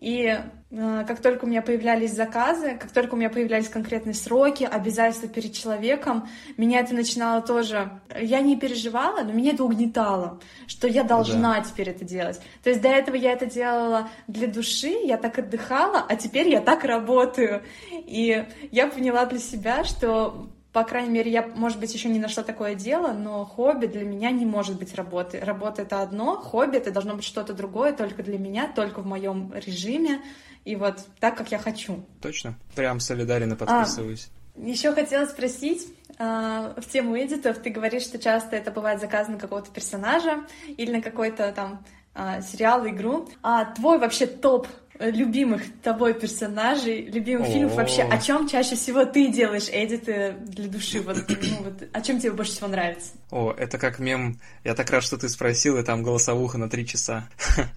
[0.00, 4.64] и э, как только у меня появлялись заказы, как только у меня появлялись конкретные сроки,
[4.64, 8.00] обязательства перед человеком, меня это начинало тоже...
[8.18, 11.60] Я не переживала, но меня это угнетало, что я должна да.
[11.60, 12.40] теперь это делать.
[12.64, 16.62] То есть до этого я это делала для души, я так отдыхала, а теперь я
[16.62, 17.62] так работаю.
[17.90, 22.44] И я поняла для себя, что по крайней мере, я, может быть, еще не нашла
[22.44, 25.40] такое дело, но хобби для меня не может быть работой.
[25.40, 29.52] Работа— это одно, хобби— это должно быть что-то другое только для меня, только в моем
[29.52, 30.22] режиме,
[30.64, 32.04] и вот так, как я хочу.
[32.22, 32.54] Точно.
[32.76, 34.28] Прям солидарно подписываюсь.
[34.56, 39.36] А, еще хотела спросить, а, в тему эдитов ты говоришь, что часто это бывает заказано
[39.36, 40.44] на какого-то персонажа
[40.76, 43.28] или на какой-то там а, сериал, игру.
[43.42, 44.68] А твой вообще топ
[45.00, 47.52] любимых тобой персонажей, любимых О-о-о.
[47.52, 51.00] фильмов вообще, о чем чаще всего ты делаешь эдиты для души?
[51.00, 53.10] Вот, ну, вот, о чем тебе больше всего нравится?
[53.30, 54.38] О, это как мем.
[54.62, 57.28] Я так рад, что ты спросил, и там голосовуха на три часа.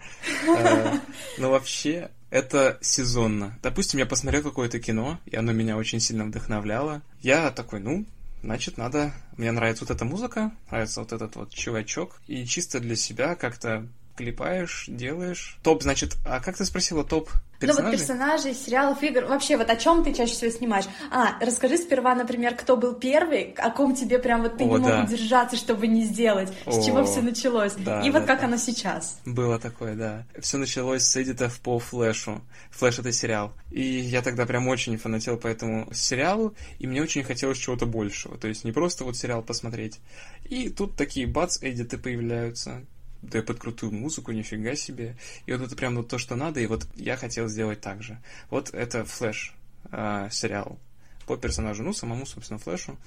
[0.46, 1.00] Э,
[1.38, 3.58] ну, вообще, это сезонно.
[3.62, 7.02] Допустим, я посмотрел какое-то кино, и оно меня очень сильно вдохновляло.
[7.22, 8.06] Я такой, ну,
[8.42, 9.14] значит, надо...
[9.38, 13.88] Мне нравится вот эта музыка, нравится вот этот вот чувачок, и чисто для себя как-то
[14.16, 15.58] клепаешь, делаешь.
[15.64, 17.84] Топ, значит, а как ты спросила, топ персонажей?
[17.84, 19.26] Ну вот персонажей, сериалов, игр.
[19.26, 20.86] Вообще, вот о чем ты чаще всего снимаешь?
[21.12, 24.86] А, расскажи сперва, например, кто был первый, о ком тебе прям вот ты о, не
[24.86, 24.98] да.
[24.98, 27.74] мог удержаться, чтобы не сделать, о, с чего все началось.
[27.74, 28.46] Да, и да, вот как да.
[28.48, 29.20] оно сейчас.
[29.26, 30.26] Было такое, да.
[30.40, 32.42] Все началось с эдитов по флешу.
[32.72, 33.54] Флэш это сериал.
[33.72, 38.38] И я тогда прям очень фанател по этому сериалу, и мне очень хотелось чего-то большего.
[38.38, 40.00] То есть не просто вот сериал посмотреть.
[40.46, 42.82] И тут такие бац, эдиты появляются
[43.24, 45.16] да под крутую музыку, нифига себе.
[45.46, 48.20] И вот это прям вот то, что надо, и вот я хотел сделать так же.
[48.50, 49.56] Вот это Флэш
[49.92, 50.78] э, сериал
[51.26, 52.98] по персонажу, ну, самому, собственно, Флэшу.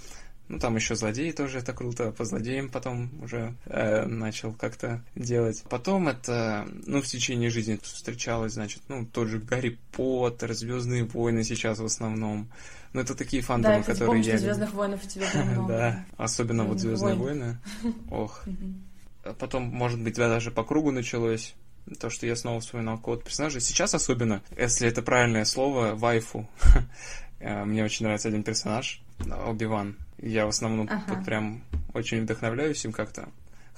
[0.48, 2.12] Ну, там еще злодеи тоже это круто.
[2.12, 5.64] По злодеям потом уже э, начал как-то делать.
[5.68, 11.42] Потом это, ну, в течение жизни встречалось, значит, ну, тот же Гарри Поттер, Звездные войны
[11.42, 12.48] сейчас в основном.
[12.92, 14.38] Ну, это такие фандомы, да, которые я...
[14.38, 15.68] Звездных войнов у тебя много.
[15.68, 17.59] Да, особенно вот Звездные войны.
[18.11, 18.44] Ох.
[19.35, 21.55] Потом, может быть, даже по кругу началось.
[22.01, 23.61] То, что я снова вспоминал код персонажа.
[23.61, 26.49] Сейчас особенно, если это правильное слово, вайфу.
[27.39, 29.97] Э, мне очень нравится один персонаж, Оби-Ван.
[30.17, 31.23] Я в основном ага.
[31.23, 31.62] прям
[31.93, 33.29] очень вдохновляюсь им как-то.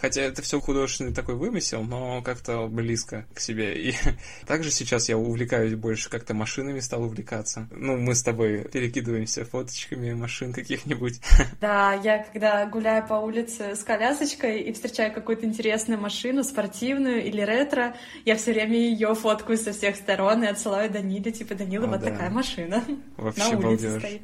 [0.00, 3.74] Хотя это все художественный такой вымысел, но как-то близко к себе.
[3.76, 3.94] И
[4.46, 7.68] также сейчас я увлекаюсь больше как-то машинами стал увлекаться.
[7.70, 11.20] Ну, мы с тобой перекидываемся фоточками машин каких-нибудь.
[11.60, 17.40] Да, я когда гуляю по улице с колясочкой и встречаю какую-то интересную машину, спортивную или
[17.40, 21.88] ретро, я все время ее фоткаю со всех сторон и отсылаю Даниле, типа, Данила, О,
[21.88, 22.10] вот да.
[22.10, 22.84] такая машина.
[23.16, 24.02] Вообще на улице балдеж.
[24.02, 24.22] стоит.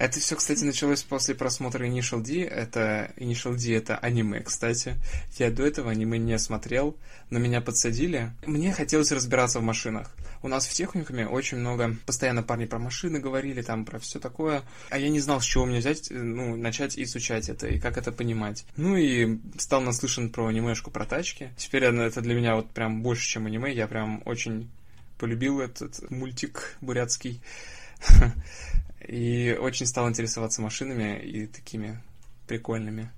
[0.00, 2.42] Это все, кстати, началось после просмотра Initial D.
[2.44, 4.94] Это Initial D это аниме, кстати.
[5.36, 6.96] Я до этого аниме не смотрел,
[7.28, 8.30] но меня подсадили.
[8.46, 10.16] Мне хотелось разбираться в машинах.
[10.42, 14.62] У нас в техникуме очень много постоянно парни про машины говорили, там про все такое.
[14.88, 18.10] А я не знал, с чего мне взять, ну, начать изучать это и как это
[18.10, 18.64] понимать.
[18.78, 21.50] Ну и стал наслышан про анимешку про тачки.
[21.58, 23.70] Теперь это для меня вот прям больше, чем аниме.
[23.74, 24.70] Я прям очень
[25.18, 27.42] полюбил этот мультик бурятский.
[29.06, 32.00] И очень стал интересоваться машинами и такими
[32.46, 33.10] прикольными.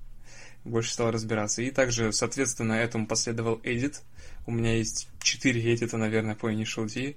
[0.64, 1.62] Больше стал разбираться.
[1.62, 3.96] И также, соответственно, этому последовал Edit.
[4.46, 7.14] У меня есть четыре эдита, наверное, по Initial D.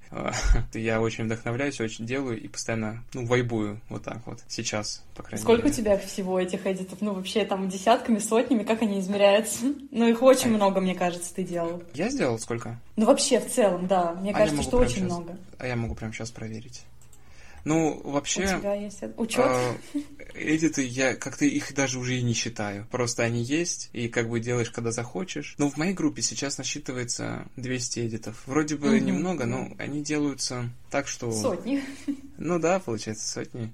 [0.79, 4.41] Я очень вдохновляюсь, очень делаю и постоянно, ну, вайбую вот так вот.
[4.47, 5.73] Сейчас, по крайней Сколько мере.
[5.73, 7.01] Сколько у тебя всего этих эдитов?
[7.01, 9.73] Ну, вообще, там, десятками, сотнями, как они измеряются?
[9.91, 10.55] Ну, их очень а...
[10.55, 11.83] много, мне кажется, ты делал.
[11.93, 12.79] Я сделал сколько?
[12.95, 14.13] Ну, вообще, в целом, да.
[14.13, 15.03] Мне а кажется, что очень сейчас...
[15.05, 15.37] много.
[15.57, 16.83] А я могу прямо сейчас проверить.
[17.65, 18.43] Ну, вообще...
[18.43, 19.43] У тебя есть учет?
[19.43, 19.75] Э,
[20.35, 22.87] эдиты, я как-то их даже уже и не считаю.
[22.91, 25.55] Просто они есть, и как бы делаешь, когда захочешь.
[25.57, 28.43] Но в моей группе сейчас насчитывается 200 эдитов.
[28.45, 29.03] Вроде бы угу.
[29.03, 31.31] немного, но они делаются так, что...
[31.31, 31.83] Сотни.
[32.37, 33.73] Ну да, получается, сотни.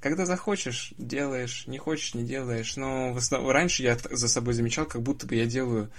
[0.00, 2.76] Когда захочешь, делаешь, не хочешь, не делаешь.
[2.76, 5.90] Но в основном раньше я за собой замечал, как будто бы я делаю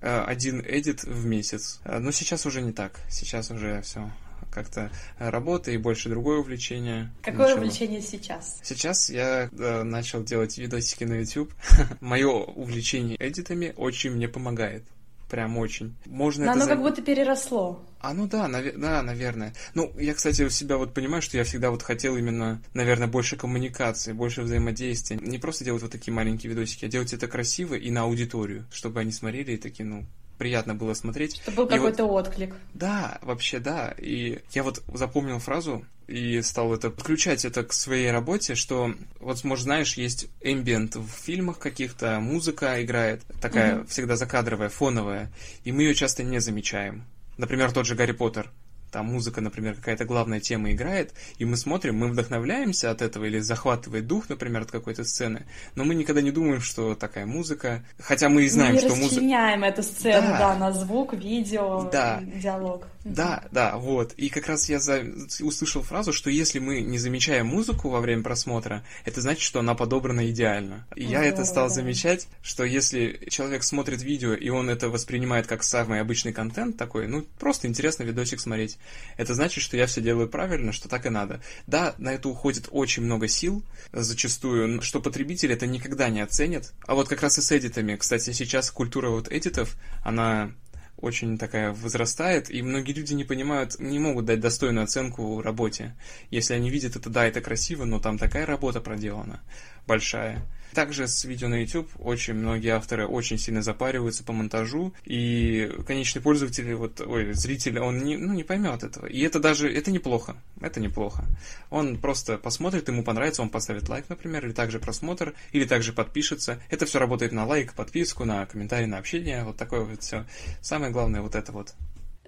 [0.00, 1.80] э, один эдит в месяц.
[1.84, 2.98] Э, но сейчас уже не так.
[3.08, 4.10] Сейчас уже все
[4.56, 7.12] как-то работа и больше другое увлечение.
[7.22, 7.58] Какое начало.
[7.58, 8.58] увлечение сейчас?
[8.62, 11.52] Сейчас я э, начал делать видосики на YouTube.
[12.00, 14.82] Мое увлечение эдитами очень мне помогает.
[15.28, 15.94] Прям очень.
[16.06, 16.70] Можно Но это оно за...
[16.70, 17.84] как будто переросло.
[18.00, 18.64] А, ну да, нав...
[18.76, 19.52] да, наверное.
[19.74, 23.36] Ну, я, кстати, у себя вот понимаю, что я всегда вот хотел именно, наверное, больше
[23.36, 25.18] коммуникации, больше взаимодействия.
[25.20, 29.00] Не просто делать вот такие маленькие видосики, а делать это красиво и на аудиторию, чтобы
[29.00, 30.06] они смотрели и такие, ну,
[30.38, 31.40] приятно было смотреть.
[31.42, 32.54] Это был какой-то вот, отклик.
[32.74, 33.94] Да, вообще да.
[33.98, 39.42] И я вот запомнил фразу и стал это подключать это к своей работе, что вот,
[39.44, 43.86] может, знаешь, есть эмбиент в фильмах каких-то, музыка играет, такая mm-hmm.
[43.88, 45.32] всегда закадровая, фоновая,
[45.64, 47.04] и мы ее часто не замечаем.
[47.38, 48.50] Например, тот же Гарри Поттер
[48.96, 53.40] там музыка, например, какая-то главная тема играет, и мы смотрим, мы вдохновляемся от этого или
[53.40, 58.30] захватывает дух, например, от какой-то сцены, но мы никогда не думаем, что такая музыка, хотя
[58.30, 59.04] мы и знаем, мы что музыка...
[59.04, 60.38] Мы расчленяем эту сцену, да.
[60.38, 62.22] да, на звук, видео, да.
[62.22, 62.86] диалог.
[63.06, 64.14] Да, да, вот.
[64.14, 65.04] И как раз я за...
[65.40, 69.76] услышал фразу, что если мы не замечаем музыку во время просмотра, это значит, что она
[69.76, 70.86] подобрана идеально.
[70.96, 75.62] И я это стал замечать, что если человек смотрит видео, и он это воспринимает как
[75.62, 78.76] самый обычный контент такой, ну, просто интересно видосик смотреть,
[79.16, 81.40] это значит, что я все делаю правильно, что так и надо.
[81.68, 86.72] Да, на это уходит очень много сил, зачастую, что потребитель это никогда не оценит.
[86.86, 87.94] А вот как раз и с эдитами.
[87.94, 90.50] Кстати, сейчас культура вот эдитов, она
[90.96, 95.94] очень такая возрастает, и многие люди не понимают, не могут дать достойную оценку работе.
[96.30, 99.40] Если они видят это, да, это красиво, но там такая работа проделана
[99.86, 100.42] большая.
[100.76, 106.20] Также с видео на YouTube очень многие авторы очень сильно запариваются по монтажу, и конечный
[106.20, 109.06] пользователь, вот, ой, зритель, он не, ну, не поймет этого.
[109.06, 111.24] И это даже, это неплохо, это неплохо.
[111.70, 116.60] Он просто посмотрит, ему понравится, он поставит лайк, например, или также просмотр, или также подпишется.
[116.68, 120.26] Это все работает на лайк, подписку, на комментарий, на общение, вот такое вот все.
[120.60, 121.72] Самое главное вот это вот.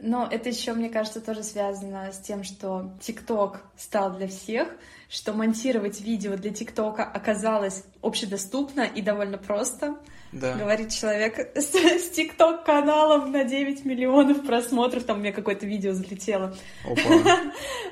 [0.00, 4.68] Но это еще, мне кажется, тоже связано с тем, что ТикТок стал для всех,
[5.08, 9.96] что монтировать видео для ТикТока оказалось общедоступно и довольно просто.
[10.32, 10.56] Да.
[10.56, 15.04] Говорит человек с, с ТикТок-каналом на 9 миллионов просмотров.
[15.04, 16.54] Там у меня какое-то видео залетело.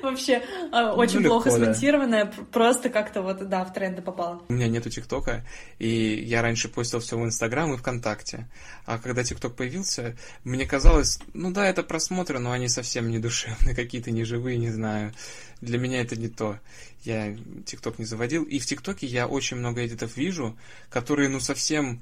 [0.03, 2.31] Вообще а, очень плохо смонтированное.
[2.51, 4.43] Просто как-то вот, да, в тренды попало.
[4.49, 5.43] У меня нету ТикТока,
[5.79, 8.47] и я раньше постил все в Инстаграм и ВКонтакте.
[8.85, 13.75] А когда ТикТок появился, мне казалось, ну да, это просмотры, но они совсем не душевные,
[13.75, 15.11] какие-то неживые, не знаю.
[15.59, 16.59] Для меня это не то.
[17.07, 18.43] Я ТикТок не заводил.
[18.43, 20.57] И в ТикТоке я очень много эдитов вижу,
[20.89, 22.01] которые, ну, совсем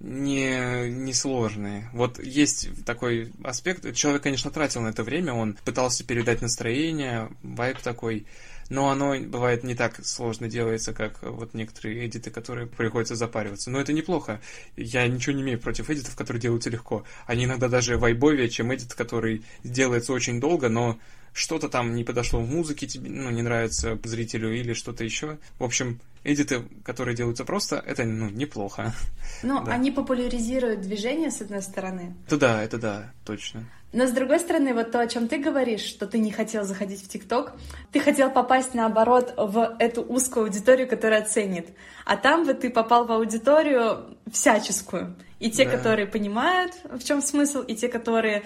[0.00, 1.90] не, не сложные.
[1.92, 3.94] Вот есть такой аспект.
[3.94, 8.24] Человек, конечно, тратил на это время, он пытался передать настроение, вайб такой,
[8.70, 13.70] но оно бывает не так сложно делается, как вот некоторые эдиты, которые приходится запариваться.
[13.70, 14.40] Но это неплохо.
[14.74, 17.04] Я ничего не имею против эдитов, которые делаются легко.
[17.26, 20.98] Они иногда даже вайбовее, чем эдит, который делается очень долго, но
[21.36, 25.36] что-то там не подошло в музыке, тебе ну, не нравится зрителю или что-то еще.
[25.58, 28.94] В общем, эдиты, которые делаются просто, это ну, неплохо.
[29.42, 29.72] Ну, да.
[29.72, 32.14] они популяризируют движение, с одной стороны.
[32.26, 33.68] Это да, это да, точно.
[33.92, 37.04] Но с другой стороны, вот то, о чем ты говоришь, что ты не хотел заходить
[37.04, 37.52] в ТикТок,
[37.92, 41.68] ты хотел попасть, наоборот, в эту узкую аудиторию, которая ценит.
[42.06, 45.14] А там вот ты попал в аудиторию всяческую.
[45.38, 45.72] И те, да.
[45.72, 48.44] которые понимают, в чем смысл, и те, которые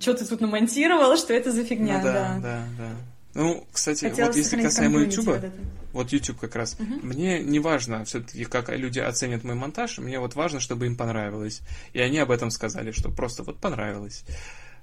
[0.00, 1.98] что ты тут намонтировал, что это за фигня.
[1.98, 2.90] Ну, да, да, да, да.
[3.34, 5.44] Ну, кстати, Хотелось вот если касаемо YouTube, вот,
[5.92, 6.94] вот YouTube как раз, угу.
[7.02, 11.60] мне не важно все-таки, как люди оценят мой монтаж, мне вот важно, чтобы им понравилось.
[11.92, 14.24] И они об этом сказали, что просто вот понравилось.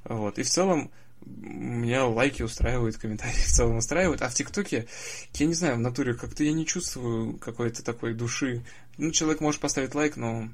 [0.05, 0.37] Вот.
[0.39, 0.91] И в целом
[1.25, 4.21] меня лайки устраивают, комментарии в целом устраивают.
[4.21, 4.87] А в ТикТоке,
[5.33, 8.63] я не знаю, в натуре как-то я не чувствую какой-то такой души.
[8.97, 10.49] Ну, человек может поставить лайк, но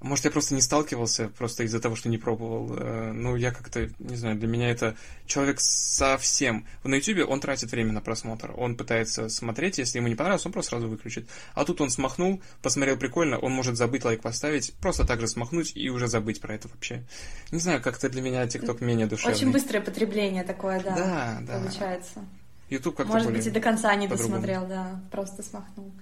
[0.00, 2.68] может, я просто не сталкивался, просто из-за того, что не пробовал.
[3.12, 6.66] Ну, я как-то, не знаю, для меня это человек совсем...
[6.84, 8.52] На YouTube он тратит время на просмотр.
[8.56, 11.28] Он пытается смотреть, если ему не понравилось, он просто сразу выключит.
[11.54, 15.72] А тут он смахнул, посмотрел прикольно, он может забыть лайк поставить, просто так же смахнуть
[15.74, 17.04] и уже забыть про это вообще.
[17.50, 19.36] Не знаю, как-то для меня TikTok менее душевный.
[19.36, 21.58] Очень быстрое потребление такое, да, да, да.
[21.58, 22.24] получается.
[22.68, 25.92] YouTube как-то Может быть, и до конца не досмотрел, да, просто смахнул.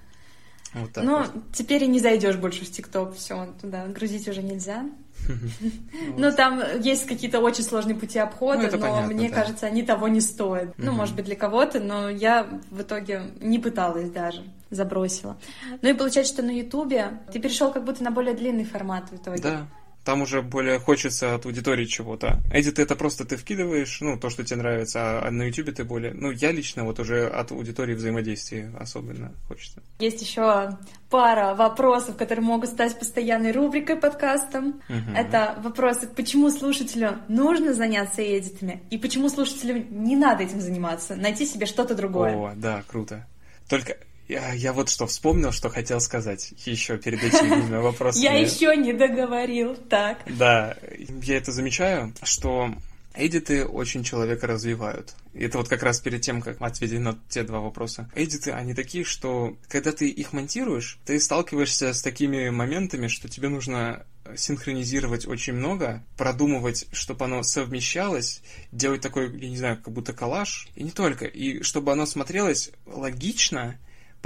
[0.75, 1.31] Вот так Но вот.
[1.53, 4.85] теперь и не зайдешь больше в ТикТок, все, туда грузить уже нельзя.
[6.17, 10.21] Ну, там есть какие-то очень сложные пути обхода, ну, но мне кажется, они того не
[10.21, 10.75] стоят.
[10.79, 15.37] Ну, может быть, для кого-то, но я в итоге не пыталась даже, забросила.
[15.83, 19.17] Ну и получается, что на Ютубе ты перешел как будто на более длинный формат в
[19.17, 19.43] итоге.
[19.43, 19.67] Да,
[20.09, 22.41] там уже более хочется от аудитории чего-то.
[22.51, 26.15] Эдит это просто ты вкидываешь, ну, то, что тебе нравится, а на YouTube ты более...
[26.15, 29.83] Ну, я лично вот уже от аудитории взаимодействия особенно хочется.
[29.99, 30.79] Есть еще
[31.11, 34.81] пара вопросов, которые могут стать постоянной рубрикой подкастом.
[34.89, 35.15] Угу.
[35.15, 41.45] Это вопросы, почему слушателю нужно заняться эдитами, и почему слушателю не надо этим заниматься, найти
[41.45, 42.35] себе что-то другое.
[42.35, 43.27] О, да, круто.
[43.69, 43.99] Только
[44.29, 48.25] я, я вот что вспомнил, что хотел сказать еще перед этими вопросами.
[48.25, 50.19] Я еще не договорил, так.
[50.27, 50.77] Да,
[51.23, 52.75] я это замечаю, что
[53.15, 55.15] Эдиты очень человека развивают.
[55.35, 58.09] И это вот как раз перед тем, как ответить на те два вопроса.
[58.15, 63.49] Эдиты, они такие, что когда ты их монтируешь, ты сталкиваешься с такими моментами, что тебе
[63.49, 64.05] нужно
[64.37, 70.69] синхронизировать очень много, продумывать, чтобы оно совмещалось, делать такой, я не знаю, как будто коллаж,
[70.77, 73.79] и не только, и чтобы оно смотрелось логично,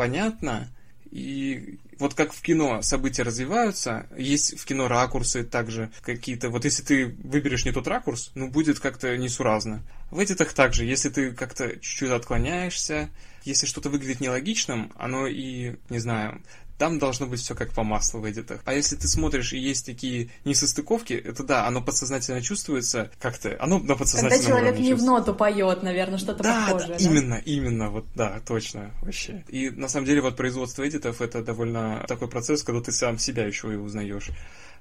[0.03, 0.69] понятно,
[1.13, 6.51] и вот как в кино события развиваются, есть в кино ракурсы также какие-то.
[6.51, 9.85] Вот если ты выберешь не тот ракурс, ну будет как-то несуразно.
[10.11, 13.11] В эдитах также, если ты как-то чуть-чуть отклоняешься,
[13.45, 16.43] если что-то выглядит нелогичным, оно и, не знаю,
[16.79, 18.61] там должно быть все как по маслу в эдитах.
[18.65, 23.79] А если ты смотришь и есть такие несостыковки, это да, оно подсознательно чувствуется как-то, оно
[23.79, 26.99] на подсознательном Когда человек не в ноту поет, наверное, что-то да, похожее.
[26.99, 29.45] Да, да, именно, именно, вот, да, точно, вообще.
[29.49, 33.47] И на самом деле вот производство эдитов это довольно такой процесс, когда ты сам себя
[33.47, 34.31] еще и узнаешь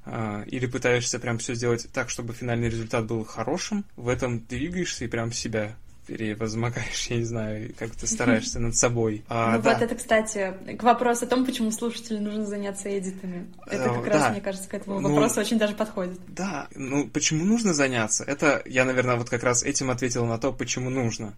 [0.06, 5.06] а, или пытаешься прям все сделать так, чтобы финальный результат был хорошим, в этом двигаешься
[5.06, 5.76] и прям себя
[6.08, 9.24] перевозмогаешь, я не знаю, как ты стараешься над собой.
[9.28, 9.74] А, ну да.
[9.74, 13.48] вот это, кстати, к вопросу о том, почему слушателю нужно заняться эдитами.
[13.68, 14.12] Это как да.
[14.12, 16.20] раз, мне кажется, к этому ну, вопросу очень даже подходит.
[16.28, 18.24] Да, ну почему нужно заняться?
[18.24, 21.34] Это я, наверное, вот как раз этим ответил на то, почему нужно.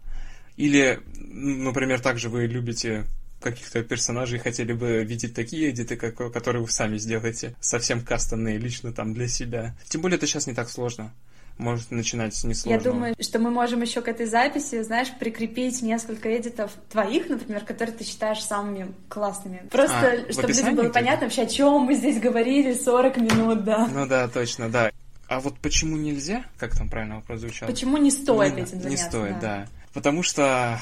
[0.55, 3.05] Или, например, также вы любите
[3.41, 8.93] каких-то персонажей хотели бы видеть такие эдиты, как, которые вы сами сделаете, совсем кастомные лично
[8.93, 9.75] там для себя.
[9.89, 11.11] Тем более это сейчас не так сложно
[11.57, 12.83] может начинать с несложного.
[12.83, 17.63] Я думаю, что мы можем еще к этой записи, знаешь, прикрепить несколько эдитов твоих, например,
[17.63, 19.67] которые ты считаешь самыми классными.
[19.71, 23.87] Просто, а, чтобы людям было понятно вообще, о чем мы здесь говорили 40 минут, да.
[23.87, 24.91] Ну да, точно, да.
[25.27, 27.67] А вот почему нельзя, как там правильно вопрос звучал?
[27.67, 28.89] Почему не стоит не, этим заняться?
[28.89, 29.65] Не стоит, да.
[29.65, 29.67] да.
[29.93, 30.79] Потому что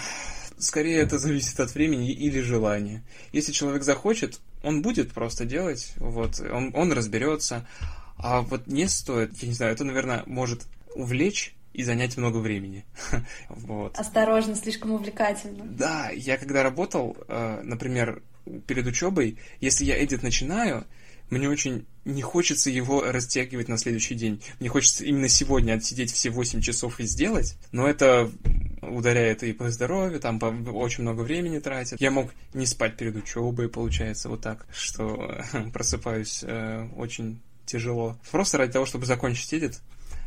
[0.57, 3.03] скорее это зависит от времени или желания.
[3.31, 7.65] Если человек захочет, он будет просто делать, вот, он, он разберется.
[8.17, 12.85] А вот не стоит, я не знаю, это, наверное, может увлечь и занять много времени.
[13.49, 13.97] вот.
[13.97, 15.63] Осторожно, слишком увлекательно.
[15.65, 18.21] Да, я когда работал, э, например,
[18.67, 20.85] перед учебой, если я эдит начинаю,
[21.29, 24.41] мне очень не хочется его растягивать на следующий день.
[24.59, 28.29] Мне хочется именно сегодня отсидеть все 8 часов и сделать, но это
[28.81, 32.01] ударяет и по здоровью, там по, очень много времени тратит.
[32.01, 35.39] Я мог не спать перед учебой, получается, вот так, что
[35.73, 37.39] просыпаюсь э, очень
[37.71, 38.17] тяжело.
[38.31, 39.79] Просто ради того, чтобы закончить эдит.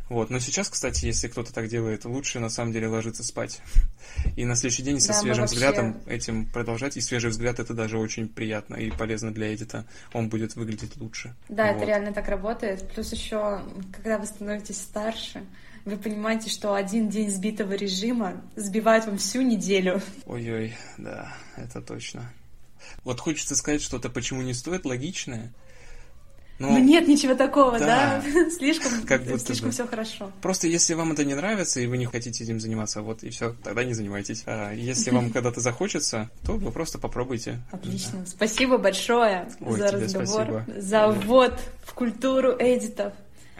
[0.09, 0.29] Вот.
[0.29, 3.61] Но сейчас, кстати, если кто-то так делает, лучше на самом деле ложиться спать.
[4.35, 5.55] И на следующий день со да, свежим вообще...
[5.55, 6.97] взглядом этим продолжать.
[6.97, 9.85] И свежий взгляд это даже очень приятно и полезно для эдита.
[10.13, 11.35] Он будет выглядеть лучше.
[11.49, 11.77] Да, вот.
[11.77, 12.87] это реально так работает.
[12.93, 13.61] Плюс еще,
[13.93, 15.43] когда вы становитесь старше,
[15.85, 20.01] вы понимаете, что один день сбитого режима сбивает вам всю неделю.
[20.25, 22.31] Ой-ой, да, это точно.
[23.03, 25.51] Вот хочется сказать что-то, почему не стоит, логичное,
[26.57, 28.23] ну, ну нет ничего такого, да?
[28.23, 28.49] да?
[28.57, 29.73] слишком как будто слишком бы.
[29.73, 30.31] все хорошо.
[30.41, 33.55] Просто если вам это не нравится и вы не хотите этим заниматься, вот и все,
[33.63, 34.43] тогда не занимайтесь.
[34.45, 37.59] А если вам когда-то захочется, то вы просто попробуйте.
[37.71, 38.19] Отлично.
[38.19, 38.25] Да.
[38.25, 40.65] Спасибо большое Ой, за разговор, спасибо.
[40.81, 41.53] за ввод
[41.83, 43.13] в культуру эдитов.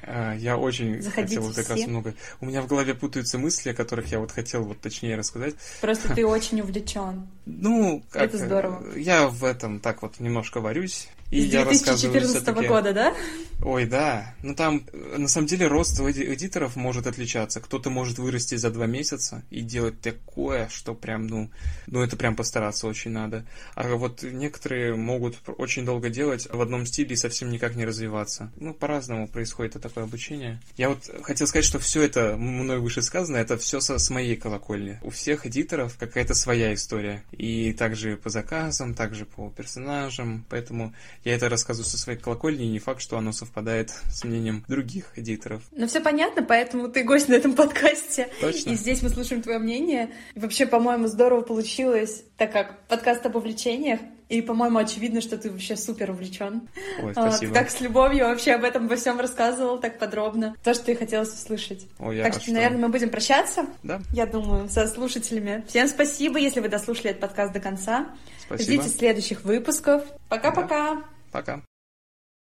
[0.08, 1.74] А, я очень Заходите хотел как все.
[1.74, 2.14] раз много.
[2.40, 5.56] У меня в голове путаются мысли, о которых я вот хотел вот точнее рассказать.
[5.82, 7.28] Просто ты очень увлечен.
[7.46, 8.96] Ну, как, это здорово.
[8.96, 11.08] Я в этом так вот немножко варюсь.
[11.32, 13.16] И С 2014 года, да?
[13.64, 14.36] Ой, да.
[14.44, 17.60] Ну там, на самом деле, рост эдиторов может отличаться.
[17.60, 21.50] Кто-то может вырасти за два месяца и делать такое, что прям, ну,
[21.88, 23.46] ну это прям постараться очень надо.
[23.74, 28.52] А вот некоторые могут очень долго делать в одном стиле и совсем никак не развиваться.
[28.58, 30.62] Ну, по-разному происходит такое обучение.
[30.78, 34.36] Я вот хотел сказать, что все это мной выше сказано, это все со, с моей
[34.36, 35.00] колокольни.
[35.02, 37.24] У всех эдиторов какая-то своя история.
[37.32, 40.46] И также по заказам, также по персонажам.
[40.50, 44.64] Поэтому я это рассказываю со своей колокольни, и не факт, что оно совпадает с мнением
[44.68, 45.64] других эдиторов.
[45.72, 48.30] Ну, все понятно, поэтому ты гость на этом подкасте.
[48.42, 48.72] Точно.
[48.72, 50.12] И здесь мы слушаем твое мнение.
[50.34, 54.00] И вообще, по-моему, здорово получилось, так как подкаст об увлечениях,
[54.30, 56.68] и, по-моему, очевидно, что ты вообще супер увлечен.
[57.02, 57.50] Ой, спасибо.
[57.50, 60.56] Вот, так с любовью вообще об этом во всем рассказывал, так подробно.
[60.64, 61.88] То, что и хотелось услышать.
[62.00, 63.68] Ой, я так что, что, наверное, мы будем прощаться.
[63.84, 64.02] Да.
[64.14, 65.64] Я думаю, со слушателями.
[65.68, 68.08] Всем спасибо, если вы дослушали этот подкаст до конца.
[68.46, 68.82] Спасибо.
[68.82, 70.04] Ждите следующих выпусков.
[70.30, 70.96] Пока-пока.
[70.96, 71.04] Да.
[71.32, 71.62] Пока.